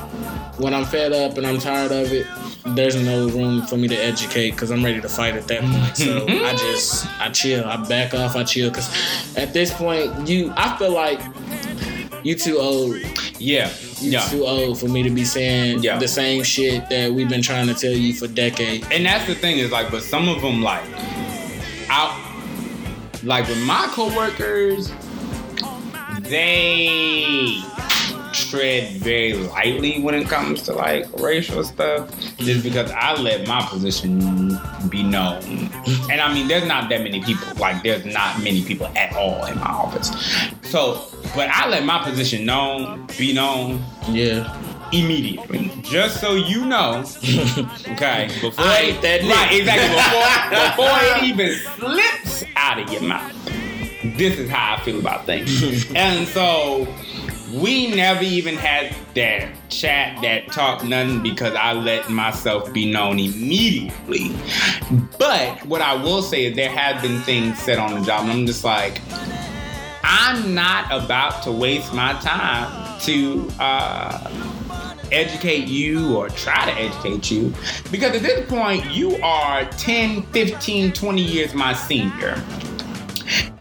when 0.58 0.74
I'm 0.74 0.86
fed 0.86 1.14
up 1.14 1.38
and 1.38 1.46
I'm 1.46 1.60
tired 1.60 1.92
of 1.92 2.12
it, 2.12 2.26
there's 2.68 2.96
no 2.96 3.28
room 3.30 3.62
for 3.68 3.76
me 3.78 3.88
to 3.90 3.96
educate 3.96 4.52
because 4.52 4.72
I'm 4.72 4.84
ready 4.84 5.02
to 5.02 5.10
fight 5.10 5.36
at 5.36 5.48
that 5.48 5.62
point. 5.62 5.74
Mm-hmm. 5.74 6.30
So 6.38 6.46
I 6.46 6.56
just 6.56 7.08
I 7.20 7.30
chill, 7.30 7.66
I 7.66 7.78
back 7.88 8.14
off, 8.14 8.36
I 8.36 8.44
chill 8.44 8.70
because 8.70 8.90
at 9.36 9.54
this 9.54 9.74
point, 9.74 10.28
you 10.28 10.54
I 10.56 10.78
feel 10.78 10.92
like 10.92 11.20
you 12.24 12.36
too 12.36 12.58
old. 12.60 12.96
Yeah, 13.40 13.70
You 14.00 14.12
yeah. 14.12 14.22
too 14.30 14.46
old 14.46 14.80
for 14.80 14.88
me 14.88 15.04
to 15.04 15.10
be 15.10 15.26
saying 15.26 15.84
Yeah. 15.84 15.98
the 15.98 16.08
same 16.08 16.44
shit 16.44 16.88
that 16.90 17.12
we've 17.12 17.28
been 17.28 17.42
trying 17.42 17.68
to 17.68 17.74
tell 17.74 17.92
you 17.92 18.14
for 18.14 18.28
decades. 18.28 18.88
And 18.92 19.06
that's 19.06 19.28
the 19.28 19.36
thing 19.36 19.58
is 19.58 19.70
like, 19.72 19.92
but 19.92 20.02
some 20.02 20.30
of 20.30 20.42
them 20.42 20.62
like, 20.62 20.86
out, 21.90 22.18
like 23.24 23.46
with 23.50 23.62
my 23.66 23.86
coworkers, 23.92 24.90
they 26.22 27.62
tread 28.34 28.92
very 28.98 29.34
lightly 29.34 30.02
when 30.02 30.16
it 30.16 30.28
comes 30.28 30.64
to 30.64 30.74
like 30.74 31.06
racial 31.20 31.64
stuff, 31.64 32.10
just 32.20 32.40
mm-hmm. 32.40 32.62
because 32.62 32.92
I 32.92 33.14
let 33.14 33.48
my 33.48 33.62
position 33.66 34.58
be 34.90 35.04
known. 35.04 35.44
And 36.10 36.20
I 36.20 36.34
mean, 36.34 36.48
there's 36.48 36.68
not 36.68 36.90
that 36.90 37.02
many 37.02 37.22
people. 37.22 37.48
Like, 37.58 37.84
there's 37.84 38.06
not 38.06 38.42
many 38.44 38.64
people 38.64 38.88
at 38.98 39.16
all 39.16 39.46
in 39.46 39.56
my 39.60 39.66
office. 39.70 40.10
So, 40.64 41.06
but 41.36 41.50
I 41.50 41.70
let 41.70 41.86
my 41.86 42.04
position 42.04 42.46
known, 42.46 43.08
be 43.18 43.34
known, 43.34 43.84
Yeah. 44.10 44.60
immediately. 44.92 45.72
Just 45.82 46.20
so 46.20 46.36
you 46.36 46.66
know, 46.66 47.04
okay, 47.90 48.30
before 48.42 48.66
I 48.66 48.80
ain't 48.82 49.02
that 49.02 49.22
right, 49.22 49.50
nigga. 49.50 49.60
exactly 49.60 50.76
before 50.76 50.88
before 50.88 51.18
it 51.18 51.24
even 51.24 51.56
slips 51.78 52.44
out 52.56 52.80
of 52.80 52.92
your 52.92 53.02
mouth. 53.04 53.32
This 54.18 54.38
is 54.38 54.50
how 54.50 54.76
I 54.76 54.80
feel 54.82 55.00
about 55.00 55.26
things, 55.26 55.92
and 55.96 56.28
so 56.28 56.88
we 57.54 57.94
never 57.96 58.24
even 58.24 58.56
had 58.56 58.96
that 59.14 59.50
chat, 59.70 60.22
that 60.24 60.52
talk, 60.52 60.84
nothing 60.84 61.22
because 61.22 61.54
I 61.54 61.74
let 61.74 62.10
myself 62.10 62.74
be 62.74 62.92
known 62.92 63.20
immediately. 63.20 64.36
But 65.20 65.64
what 65.66 65.82
I 65.82 65.94
will 65.96 66.24
say 66.24 66.46
is 66.46 66.56
there 66.56 66.70
have 66.70 67.02
been 67.02 67.20
things 67.22 67.60
said 67.60 67.78
on 67.78 68.00
the 68.00 68.06
job, 68.06 68.24
and 68.24 68.32
I'm 68.32 68.46
just 68.48 68.64
like, 68.64 69.02
I'm 70.04 70.56
not 70.56 70.86
about 70.92 71.44
to 71.44 71.52
waste 71.52 71.94
my 71.94 72.14
time 72.22 73.00
to 73.02 73.52
uh, 73.60 74.32
educate 75.12 75.68
you 75.68 76.16
or 76.16 76.30
try 76.30 76.66
to 76.66 76.72
educate 76.72 77.30
you 77.30 77.54
because 77.92 78.16
at 78.16 78.24
this 78.24 78.50
point 78.50 78.90
you 78.92 79.16
are 79.22 79.66
10, 79.66 80.24
15, 80.28 80.92
20 80.92 81.22
years 81.22 81.54
my 81.54 81.74
senior. 81.74 82.44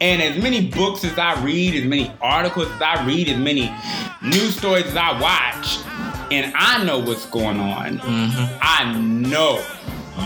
And 0.01 0.21
as 0.23 0.43
many 0.43 0.69
books 0.69 1.05
as 1.05 1.19
I 1.19 1.43
read, 1.43 1.75
as 1.75 1.85
many 1.85 2.13
articles 2.21 2.69
as 2.69 2.83
I 2.83 3.07
read, 3.07 3.29
as 3.29 3.39
many 3.39 3.73
news 4.23 4.57
stories 4.57 4.87
as 4.87 4.97
I 4.97 5.21
watch, 5.21 5.79
and 6.33 6.53
I 6.57 6.83
know 6.85 6.99
what's 6.99 7.27
going 7.27 7.61
on, 7.61 7.99
mm-hmm. 7.99 8.59
I 8.61 8.93
know 8.99 9.65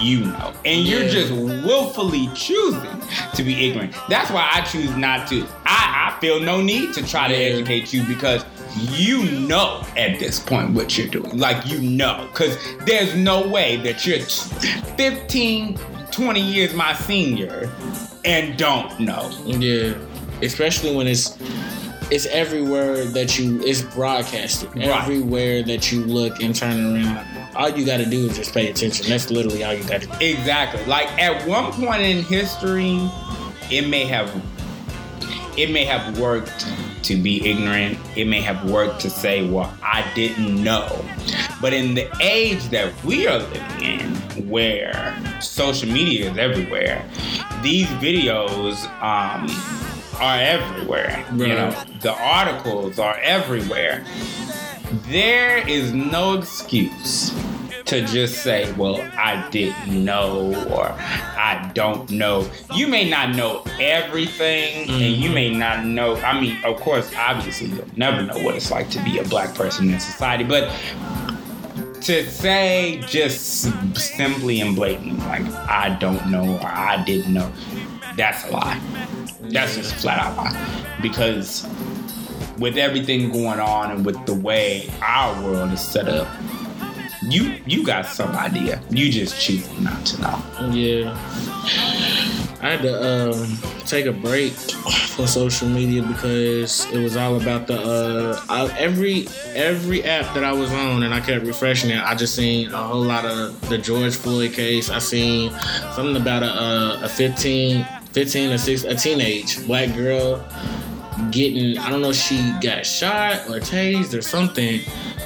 you 0.00 0.20
know. 0.20 0.52
And 0.64 0.84
you're 0.86 1.02
Yeah. 1.02 1.08
just 1.10 1.32
willfully 1.32 2.28
choosing 2.34 3.00
to 3.34 3.42
be 3.42 3.68
ignorant. 3.68 3.94
That's 4.08 4.30
why 4.30 4.48
I 4.52 4.60
choose 4.62 4.94
not 4.96 5.28
to. 5.28 5.46
I, 5.64 6.12
I 6.16 6.20
feel 6.20 6.40
no 6.40 6.60
need 6.60 6.92
to 6.94 7.06
try 7.06 7.28
to 7.28 7.34
educate 7.34 7.92
you 7.92 8.02
because 8.02 8.44
you 8.90 9.22
know 9.46 9.84
at 9.96 10.18
this 10.18 10.40
point 10.40 10.72
what 10.72 10.98
you're 10.98 11.06
doing. 11.08 11.38
Like 11.38 11.66
you 11.66 11.80
know. 11.80 12.26
Because 12.32 12.58
there's 12.84 13.14
no 13.14 13.46
way 13.46 13.76
that 13.78 14.04
you're 14.06 14.18
15, 14.20 15.78
20 16.10 16.40
years 16.40 16.74
my 16.74 16.92
senior 16.94 17.70
and 18.26 18.58
don't 18.58 18.98
know. 19.00 19.30
Yeah, 19.44 19.94
especially 20.42 20.94
when 20.94 21.06
it's 21.06 21.38
it's 22.10 22.26
everywhere 22.26 23.04
that 23.04 23.38
you 23.38 23.60
it's 23.62 23.82
broadcasted. 23.82 24.74
Right. 24.76 24.88
Everywhere 24.88 25.62
that 25.64 25.90
you 25.90 26.04
look 26.04 26.40
and 26.42 26.54
turn 26.54 26.94
around, 26.94 27.26
all 27.56 27.70
you 27.70 27.84
got 27.84 27.98
to 27.98 28.06
do 28.06 28.26
is 28.26 28.36
just 28.36 28.52
pay 28.52 28.70
attention. 28.70 29.08
That's 29.08 29.30
literally 29.30 29.64
all 29.64 29.74
you 29.74 29.84
got 29.84 30.02
to 30.02 30.06
do. 30.06 30.14
Exactly. 30.20 30.84
Like 30.86 31.08
at 31.18 31.46
one 31.46 31.72
point 31.72 32.02
in 32.02 32.22
history, 32.24 32.98
it 33.70 33.88
may 33.88 34.04
have 34.04 34.30
it 35.56 35.70
may 35.70 35.84
have 35.84 36.18
worked 36.18 36.66
to 37.06 37.16
be 37.16 37.46
ignorant. 37.48 37.98
It 38.16 38.26
may 38.26 38.40
have 38.40 38.70
worked 38.70 39.00
to 39.00 39.10
say, 39.10 39.48
well, 39.48 39.72
I 39.82 40.04
didn't 40.14 40.62
know. 40.62 41.04
But 41.60 41.72
in 41.72 41.94
the 41.94 42.10
age 42.20 42.68
that 42.70 42.92
we 43.04 43.26
are 43.26 43.38
living 43.38 43.80
in, 43.82 44.48
where 44.48 45.16
social 45.40 45.88
media 45.88 46.30
is 46.30 46.38
everywhere, 46.38 47.08
these 47.62 47.86
videos 48.02 48.84
um, 49.02 49.48
are 50.20 50.38
everywhere. 50.38 51.24
You 51.32 51.48
know, 51.48 51.70
the 52.00 52.12
articles 52.12 52.98
are 52.98 53.18
everywhere. 53.18 54.04
There 55.08 55.66
is 55.68 55.92
no 55.92 56.34
excuse 56.38 57.32
to 57.86 58.04
just 58.04 58.42
say, 58.42 58.72
well, 58.72 59.00
I 59.16 59.48
didn't 59.50 60.04
know 60.04 60.52
or 60.70 60.88
I 60.90 61.70
don't 61.74 62.10
know. 62.10 62.48
You 62.74 62.88
may 62.88 63.08
not 63.08 63.36
know 63.36 63.62
everything 63.80 64.90
and 64.90 65.00
you 65.00 65.26
mm-hmm. 65.26 65.34
may 65.34 65.50
not 65.56 65.84
know. 65.84 66.16
I 66.16 66.40
mean, 66.40 66.62
of 66.64 66.80
course, 66.80 67.12
obviously, 67.16 67.68
you'll 67.68 67.86
never 67.96 68.22
know 68.22 68.42
what 68.42 68.56
it's 68.56 68.72
like 68.72 68.90
to 68.90 69.02
be 69.04 69.18
a 69.18 69.24
black 69.24 69.54
person 69.54 69.88
in 69.88 70.00
society, 70.00 70.42
but 70.42 70.68
to 72.02 72.28
say 72.28 73.02
just 73.06 73.72
simply 73.96 74.60
and 74.60 74.74
blatantly, 74.74 75.24
like, 75.26 75.46
I 75.68 75.96
don't 76.00 76.28
know 76.28 76.58
or 76.58 76.66
I 76.66 77.02
didn't 77.04 77.32
know, 77.32 77.52
that's 78.16 78.44
a 78.46 78.50
lie. 78.50 78.80
That's 79.42 79.76
just 79.76 79.94
flat 79.94 80.18
out 80.18 80.36
lie. 80.36 80.96
Because 81.00 81.66
with 82.58 82.76
everything 82.76 83.30
going 83.30 83.60
on 83.60 83.92
and 83.92 84.04
with 84.04 84.24
the 84.26 84.34
way 84.34 84.90
our 85.02 85.40
world 85.44 85.72
is 85.72 85.80
set 85.80 86.08
up, 86.08 86.26
you 87.28 87.60
you 87.66 87.84
got 87.84 88.06
some 88.06 88.34
idea. 88.36 88.80
You 88.90 89.10
just 89.10 89.40
choose 89.40 89.68
not 89.80 90.04
to 90.06 90.20
know. 90.20 90.70
Yeah, 90.72 91.10
I 92.62 92.70
had 92.70 92.82
to 92.82 93.32
um, 93.32 93.58
take 93.86 94.06
a 94.06 94.12
break 94.12 94.52
for 94.52 95.26
social 95.26 95.68
media 95.68 96.02
because 96.02 96.84
it 96.92 97.02
was 97.02 97.16
all 97.16 97.40
about 97.40 97.66
the 97.66 97.80
uh, 97.80 98.40
I, 98.48 98.78
every 98.78 99.28
every 99.54 100.04
app 100.04 100.32
that 100.34 100.44
I 100.44 100.52
was 100.52 100.72
on, 100.72 101.02
and 101.02 101.12
I 101.12 101.20
kept 101.20 101.44
refreshing 101.44 101.90
it. 101.90 102.02
I 102.02 102.14
just 102.14 102.34
seen 102.34 102.72
a 102.72 102.82
whole 102.82 103.02
lot 103.02 103.24
of 103.24 103.68
the 103.68 103.78
George 103.78 104.14
Floyd 104.16 104.52
case. 104.52 104.90
I 104.90 104.98
seen 104.98 105.50
something 105.94 106.16
about 106.16 106.42
a 106.42 106.46
uh, 106.46 107.00
a 107.02 107.08
15, 107.08 107.84
15 108.12 108.50
or 108.50 108.58
six, 108.58 108.84
a 108.84 108.94
teenage 108.94 109.66
black 109.66 109.94
girl 109.94 110.44
getting. 111.30 111.78
I 111.78 111.90
don't 111.90 112.02
know, 112.02 112.12
she 112.12 112.52
got 112.62 112.84
shot 112.86 113.48
or 113.48 113.60
tased 113.60 114.16
or 114.16 114.22
something. 114.22 114.80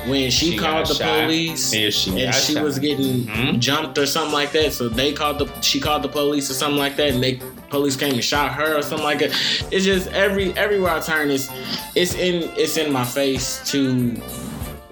When 0.07 0.31
she, 0.31 0.53
She 0.53 0.57
called 0.59 0.87
the 0.87 0.95
shot. 0.95 1.25
police, 1.25 1.75
Yeah, 1.75 1.91
she 1.91 2.23
and 2.23 2.35
she 2.35 2.55
shot. 2.55 2.63
was 2.65 2.79
getting 2.79 3.27
Mhm. 3.27 3.59
jumped 3.59 3.99
or 3.99 4.07
something 4.07 4.33
like 4.33 4.53
that. 4.53 4.73
So 4.73 4.89
they 4.89 5.13
called 5.13 5.39
the 5.39 5.47
she 5.61 5.79
called 5.79 6.03
the 6.03 6.09
police 6.09 6.51
or 6.51 6.55
something 6.55 6.79
like 6.79 6.97
that, 6.97 7.09
and 7.11 7.23
they 7.23 7.39
police 7.69 7.97
came 7.97 8.15
and 8.15 8.25
shot 8.25 8.53
her 8.55 8.77
or 8.79 8.83
something 8.83 9.05
like 9.05 9.19
that. 9.19 9.31
It's 9.71 9.85
just 9.85 10.07
every 10.09 10.57
everywhere 10.57 10.93
I 10.93 11.01
turn, 11.01 11.31
it's 11.31 11.51
it's 11.95 12.15
in 12.15 12.49
it's 12.57 12.77
in 12.79 12.91
my 12.93 13.05
face 13.05 13.61
to 13.73 14.17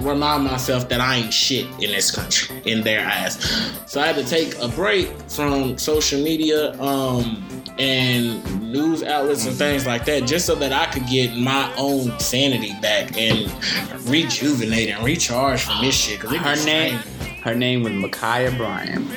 remind 0.01 0.45
myself 0.45 0.89
that 0.89 1.01
I 1.01 1.17
ain't 1.17 1.33
shit 1.35 1.67
in 1.83 1.91
this 1.93 2.11
country 2.11 2.61
in 2.65 2.83
their 2.83 3.07
eyes. 3.07 3.35
So 3.87 4.01
I 4.01 4.07
had 4.09 4.17
to 4.17 4.25
take 4.25 4.59
a 4.61 4.69
break 4.69 5.09
from 5.29 5.77
social 5.79 6.23
media 6.23 6.73
um, 6.81 7.45
and 7.79 8.73
news 8.73 9.03
outlets 9.03 9.47
and 9.47 9.55
things 9.57 9.87
like 9.87 10.05
that, 10.07 10.27
just 10.27 10.47
so 10.47 10.55
that 10.57 10.73
I 10.73 10.87
could 10.87 11.07
get 11.07 11.37
my 11.37 11.73
own 11.77 12.19
sanity 12.21 12.75
back 12.81 13.17
and 13.17 13.51
rejuvenate 14.09 14.91
and 14.91 15.05
recharge 15.05 15.63
from 15.63 15.81
this 15.83 15.95
shit. 15.95 16.21
Cause 16.21 16.31
Her 16.37 16.57
name 16.67 16.99
draining. 17.01 17.43
her 17.43 17.55
name 17.55 17.83
was 17.83 17.93
Ma'Khia 17.93 18.57
Bryan. 18.57 19.09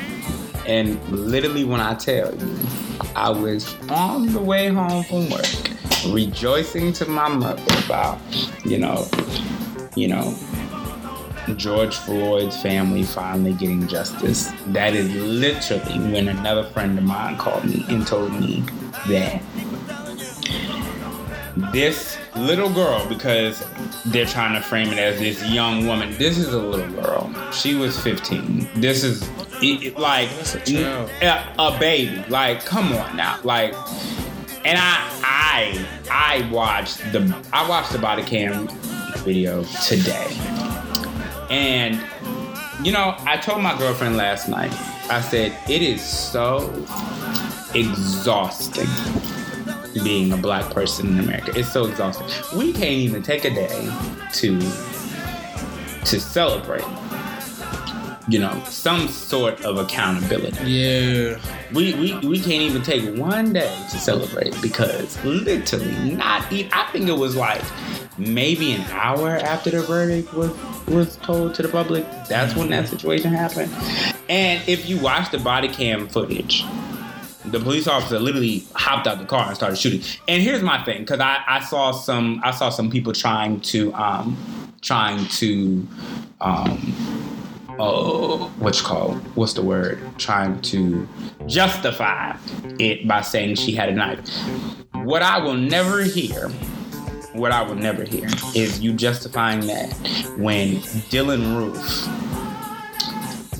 And 0.68 1.02
literally 1.10 1.64
when 1.64 1.82
I 1.82 1.96
tell 1.96 2.34
you, 2.36 2.58
I 3.16 3.30
was 3.30 3.76
on 3.90 4.32
the 4.32 4.40
way 4.40 4.68
home 4.70 5.04
from 5.04 5.30
work, 5.30 5.46
rejoicing 6.14 6.94
to 6.94 7.06
my 7.08 7.28
mother 7.28 7.64
about, 7.86 8.20
you 8.64 8.78
know, 8.78 9.08
you 9.96 10.08
know, 10.08 10.34
George 11.58 11.96
Floyd's 11.98 12.62
family 12.62 13.04
finally 13.04 13.54
getting 13.54 13.88
justice. 13.88 14.52
That 14.68 14.94
is 14.96 15.14
literally 15.16 16.00
when 16.12 16.28
another 16.30 16.64
friend 16.64 16.98
of 16.98 17.04
mine 17.04 17.38
called 17.38 17.66
me 17.66 17.86
and 17.90 18.06
told 18.06 18.32
me 18.40 18.64
that 19.08 19.42
this 21.74 22.18
little 22.36 22.70
girl, 22.70 23.06
because 23.08 23.64
they're 24.08 24.26
trying 24.26 24.54
to 24.56 24.62
frame 24.62 24.88
it 24.90 24.98
as 24.98 25.20
this 25.20 25.44
young 25.50 25.86
woman, 25.86 26.16
this 26.18 26.38
is 26.38 26.54
a 26.54 26.58
little 26.60 26.92
girl. 27.02 27.34
She 27.52 27.76
was 27.76 28.00
15. 28.02 28.68
This 28.76 29.04
is 29.04 29.22
it, 29.62 29.84
it- 29.84 29.98
like 30.00 30.30
a 30.32 31.10
a, 31.22 31.54
a 31.60 31.78
baby. 31.80 32.24
Like, 32.30 32.66
come 32.66 32.94
on 32.94 33.16
now. 33.18 33.40
Like, 33.44 33.74
and 34.64 34.78
I, 34.78 35.10
I, 35.24 35.88
I 36.10 36.50
watched 36.52 36.98
the, 37.12 37.36
I 37.52 37.68
watched 37.68 37.92
the 37.92 38.00
body 38.00 38.24
cam 38.24 38.68
video 39.24 39.64
today, 39.86 40.28
and 41.52 42.02
you 42.84 42.92
know, 42.92 43.16
I 43.20 43.38
told 43.38 43.62
my 43.62 43.78
girlfriend 43.78 44.18
last 44.18 44.48
night. 44.48 44.72
I 45.12 45.22
said 45.22 45.56
it 45.70 45.82
is 45.82 46.02
so 46.02 46.70
exhausting 47.76 48.88
being 50.04 50.32
a 50.32 50.38
black 50.38 50.74
person 50.74 51.10
in 51.10 51.20
America. 51.20 51.52
It's 51.54 51.72
so 51.72 51.86
exhausting. 51.86 52.28
We 52.58 52.72
can't 52.72 52.86
even 52.86 53.22
take 53.22 53.44
a 53.46 53.50
day 53.50 53.94
to 54.34 54.60
to 54.60 56.20
celebrate. 56.20 56.86
You 58.28 58.40
know, 58.40 58.64
some 58.66 59.10
sort 59.10 59.66
of 59.66 59.78
accountability. 59.78 60.72
Yeah. 60.72 61.40
We, 61.74 61.94
we 61.96 62.18
we 62.28 62.40
can't 62.40 62.62
even 62.62 62.82
take 62.82 63.18
one 63.18 63.52
day 63.52 63.76
to 63.92 63.98
celebrate 64.00 64.56
because 64.62 65.22
literally 65.26 66.16
not 66.16 66.50
even 66.52 66.72
I 66.72 66.90
think 66.92 67.10
it 67.10 67.18
was 67.18 67.36
like 67.36 67.62
maybe 68.22 68.74
an 68.74 68.82
hour 68.92 69.30
after 69.30 69.72
the 69.72 69.82
verdict 69.82 70.34
was 70.34 70.52
was 70.88 71.18
told 71.18 71.56
to 71.56 71.62
the 71.62 71.70
public. 71.70 72.06
That's 72.28 72.56
when 72.56 72.70
that 72.70 72.88
situation 72.88 73.32
happened. 73.34 73.72
And 74.30 74.68
if 74.68 74.90
you 74.90 75.00
watch 75.00 75.32
the 75.32 75.38
body 75.40 75.68
cam 75.68 76.08
footage, 76.08 76.64
the 77.46 77.60
police 77.60 77.88
officer 77.88 78.20
literally 78.20 78.64
hopped 78.76 79.08
out 79.08 79.20
the 79.20 79.26
car 79.26 79.48
and 79.48 79.56
started 79.56 79.78
shooting. 79.78 80.02
And 80.28 80.42
here's 80.42 80.62
my 80.62 80.84
thing, 80.84 81.00
because 81.00 81.20
I, 81.20 81.40
I 81.48 81.60
saw 81.62 81.92
some 81.92 82.42
I 82.44 82.52
saw 82.52 82.70
some 82.70 82.90
people 82.90 83.14
trying 83.14 83.62
to 83.62 83.94
um 83.94 84.38
trying 84.82 85.26
to 85.26 85.88
um 86.42 86.94
oh 87.80 88.52
what's 88.60 88.82
called 88.82 89.18
what's 89.36 89.54
the 89.54 89.62
word 89.62 90.00
trying 90.18 90.62
to 90.62 91.08
justify 91.48 92.36
it 92.80 93.08
by 93.08 93.22
saying 93.22 93.56
she 93.56 93.74
had 93.74 93.90
a 93.90 93.94
knife. 93.94 94.20
What 94.94 95.22
I 95.22 95.40
will 95.40 95.56
never 95.56 96.04
hear 96.04 96.52
what 97.34 97.52
I 97.52 97.62
will 97.62 97.76
never 97.76 98.04
hear 98.04 98.28
is 98.56 98.80
you 98.80 98.94
justifying 98.94 99.62
that 99.68 99.94
when 100.38 100.78
Dylann 101.10 101.56
Roof 101.58 101.78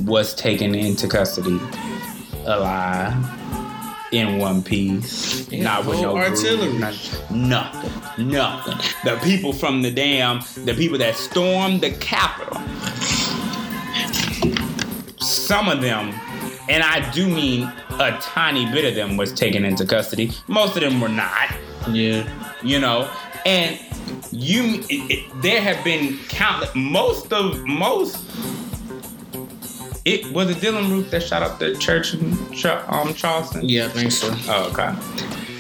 was 0.08 0.34
taken 0.36 0.76
into 0.76 1.08
custody 1.08 1.60
alive 2.46 3.14
in 4.12 4.40
one 4.40 4.62
piece, 4.62 5.48
Yeah, 5.50 5.64
not 5.64 5.86
with 5.86 6.02
no 6.02 6.18
artillery. 6.18 6.74
nothing, 6.74 7.48
nothing, 7.48 8.28
nothing. 8.30 8.78
The 9.06 9.18
people 9.24 9.54
from 9.54 9.82
the 9.82 9.92
damn, 9.92 10.42
the 10.66 10.74
people 10.74 10.98
that 10.98 11.16
stormed 11.16 11.80
the 11.82 11.92
Capitol, 11.92 12.58
some 15.20 15.70
of 15.70 15.82
them, 15.82 16.14
and 16.68 16.84
I 16.84 17.10
do 17.12 17.28
mean 17.28 17.72
a 18.00 18.18
tiny 18.22 18.66
bit 18.72 18.84
of 18.86 18.96
them, 18.96 19.16
was 19.16 19.32
taken 19.32 19.64
into 19.64 19.86
custody. 19.86 20.32
Most 20.48 20.76
of 20.76 20.82
them 20.82 21.00
were 21.00 21.08
not 21.10 21.50
Yeah. 21.90 22.28
you 22.64 22.80
know 22.80 23.10
and 23.46 23.80
you 24.32 24.84
it, 24.90 25.12
it- 25.12 25.42
there 25.42 25.62
have 25.62 25.84
been 25.84 26.18
countless 26.30 26.74
most 26.76 27.32
of 27.34 27.64
most 27.66 28.18
it 30.04 30.32
was 30.34 30.50
it 30.50 30.58
Dylann 30.58 30.90
Roof 30.90 31.12
that 31.12 31.22
shot 31.22 31.44
up 31.44 31.60
the 31.60 31.76
church 31.76 32.16
in 32.16 32.32
um, 32.88 33.14
Charleston. 33.14 33.68
Yeah, 33.70 33.86
I 33.86 33.90
think 33.90 34.12
so. 34.12 34.34
Oh, 34.48 34.70
okay. 34.72 34.96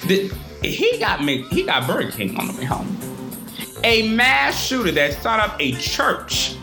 The, 0.07 0.33
he 0.67 0.97
got 0.97 1.19
he 1.21 1.63
got 1.63 1.85
Burger 1.85 2.09
King 2.11 2.35
on 2.37 2.47
the 2.47 2.53
way 2.53 2.65
home. 2.65 2.97
A 3.83 4.07
mass 4.13 4.59
shooter 4.59 4.91
that 4.93 5.21
shot 5.21 5.39
up 5.39 5.55
a 5.59 5.73
church 5.73 6.55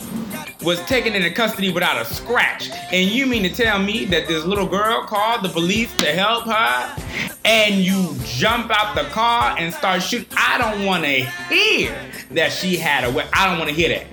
was 0.69 0.81
taken 0.81 1.15
into 1.15 1.31
custody 1.31 1.73
without 1.73 1.99
a 1.99 2.05
scratch. 2.05 2.69
And 2.93 3.09
you 3.11 3.25
mean 3.25 3.43
to 3.45 3.49
tell 3.49 3.79
me 3.79 4.05
that 4.05 4.29
this 4.29 4.45
little 4.45 4.67
girl 4.67 5.03
called 5.03 5.43
the 5.43 5.49
police 5.49 5.97
to 5.97 6.13
help 6.13 6.45
her 6.45 7.03
and 7.47 7.77
you 7.77 8.15
jump 8.25 8.71
out 8.71 8.95
the 8.95 9.09
car 9.09 9.57
and 9.59 9.73
start 9.73 10.03
shooting? 10.03 10.29
I 10.37 10.59
don't 10.59 10.85
want 10.85 11.05
to 11.05 11.25
hear 11.49 11.99
that 12.33 12.53
she 12.53 12.77
had 12.77 13.05
a 13.05 13.11
weapon. 13.11 13.31
I 13.33 13.49
don't 13.49 13.59
want 13.59 13.71
to 13.71 13.75
hear 13.75 13.89
that. 13.89 14.07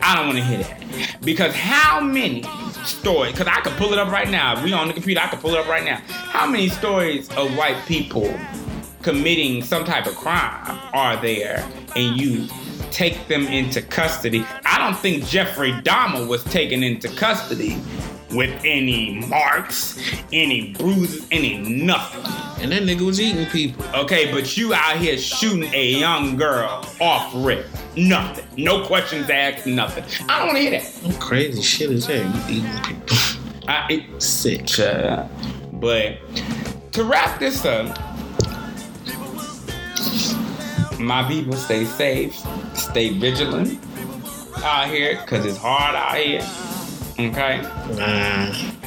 I 0.00 0.14
don't 0.14 0.26
want 0.26 0.38
to 0.38 0.44
hear 0.44 0.58
that. 0.58 1.16
Because 1.20 1.52
how 1.52 2.00
many 2.00 2.44
stories, 2.84 3.32
because 3.32 3.48
I 3.48 3.60
could 3.62 3.72
pull 3.72 3.92
it 3.92 3.98
up 3.98 4.12
right 4.12 4.28
now. 4.28 4.62
We 4.62 4.72
on 4.72 4.86
the 4.86 4.94
computer, 4.94 5.20
I 5.20 5.26
could 5.26 5.40
pull 5.40 5.54
it 5.54 5.58
up 5.58 5.66
right 5.66 5.84
now. 5.84 5.96
How 6.06 6.46
many 6.46 6.68
stories 6.68 7.28
of 7.30 7.56
white 7.56 7.84
people 7.86 8.32
committing 9.02 9.62
some 9.64 9.84
type 9.84 10.06
of 10.06 10.14
crime 10.14 10.78
are 10.92 11.16
there 11.20 11.68
and 11.96 12.20
you 12.20 12.46
take 12.92 13.26
them 13.26 13.48
into 13.48 13.82
custody? 13.82 14.44
I 14.82 14.86
don't 14.86 14.98
think 14.98 15.24
Jeffrey 15.26 15.70
Dahmer 15.70 16.26
was 16.26 16.42
taken 16.42 16.82
into 16.82 17.06
custody 17.06 17.80
with 18.32 18.50
any 18.64 19.20
marks, 19.28 19.96
any 20.32 20.72
bruises, 20.72 21.24
any 21.30 21.58
nothing. 21.58 22.24
And 22.60 22.72
that 22.72 22.82
nigga 22.82 23.02
was 23.02 23.20
eating 23.20 23.46
people. 23.46 23.84
Okay, 23.94 24.32
but 24.32 24.56
you 24.56 24.74
out 24.74 24.96
here 24.96 25.16
shooting 25.16 25.72
a 25.72 25.92
young 25.92 26.36
girl 26.36 26.84
off 27.00 27.30
rip. 27.32 27.64
Nothing. 27.96 28.44
No 28.56 28.84
questions 28.84 29.30
asked, 29.30 29.68
nothing. 29.68 30.02
I 30.28 30.40
don't 30.40 30.48
want 30.48 30.58
to 30.58 30.62
hear 30.62 30.80
that. 30.80 31.20
Crazy 31.20 31.62
shit 31.62 31.92
is 31.92 32.08
that? 32.08 32.50
You 32.50 32.56
eating 32.56 32.82
people. 32.82 33.16
I, 33.68 33.86
it, 33.88 34.20
Sick. 34.20 34.80
Up. 34.80 35.30
But 35.74 36.18
to 36.90 37.04
wrap 37.04 37.38
this 37.38 37.64
up, 37.64 37.86
my 40.98 41.22
people 41.28 41.52
stay 41.52 41.84
safe, 41.84 42.34
stay 42.74 43.10
vigilant 43.10 43.78
out 44.62 44.88
here, 44.88 45.20
because 45.20 45.44
it's 45.44 45.58
hard 45.58 45.94
out 45.94 46.16
here. 46.16 46.40
Okay? 47.18 47.60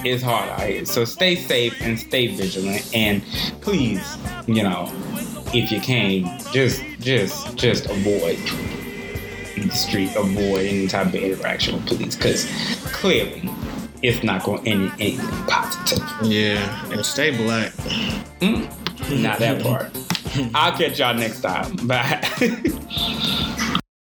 It's 0.04 0.24
hard 0.24 0.50
out 0.50 0.62
here. 0.62 0.86
So 0.86 1.06
stay 1.06 1.36
safe 1.36 1.80
and 1.82 2.00
stay 2.00 2.28
vigilant. 2.28 2.90
And 2.94 3.24
please, 3.62 4.18
you 4.48 4.64
know, 4.64 4.92
if 5.54 5.72
you 5.72 5.80
can, 5.80 6.40
just 6.52 6.82
just 7.00 7.56
just 7.56 7.86
avoid 7.86 8.38
the 9.58 9.70
street, 9.72 10.12
avoid 10.16 10.66
any 10.66 10.88
type 10.88 11.08
of 11.08 11.16
interaction 11.16 11.76
with 11.76 11.88
police. 11.88 12.16
Cause 12.16 12.46
clearly 12.92 13.50
it's 14.02 14.24
not 14.24 14.44
going 14.44 14.64
to 14.64 14.70
end 14.70 14.84
in 14.84 14.92
anything 15.00 15.46
positive. 15.48 16.04
Yeah. 16.24 16.92
And 16.92 17.06
stay 17.06 17.36
black. 17.36 17.72
Mm-hmm. 18.42 19.22
Not 19.22 19.40
that 19.40 19.62
part. 19.62 19.92
I'll 20.54 20.78
catch 20.78 21.00
y'all 21.00 21.14
next 21.14 21.42
time. 21.42 21.76
Bye. 21.88 22.22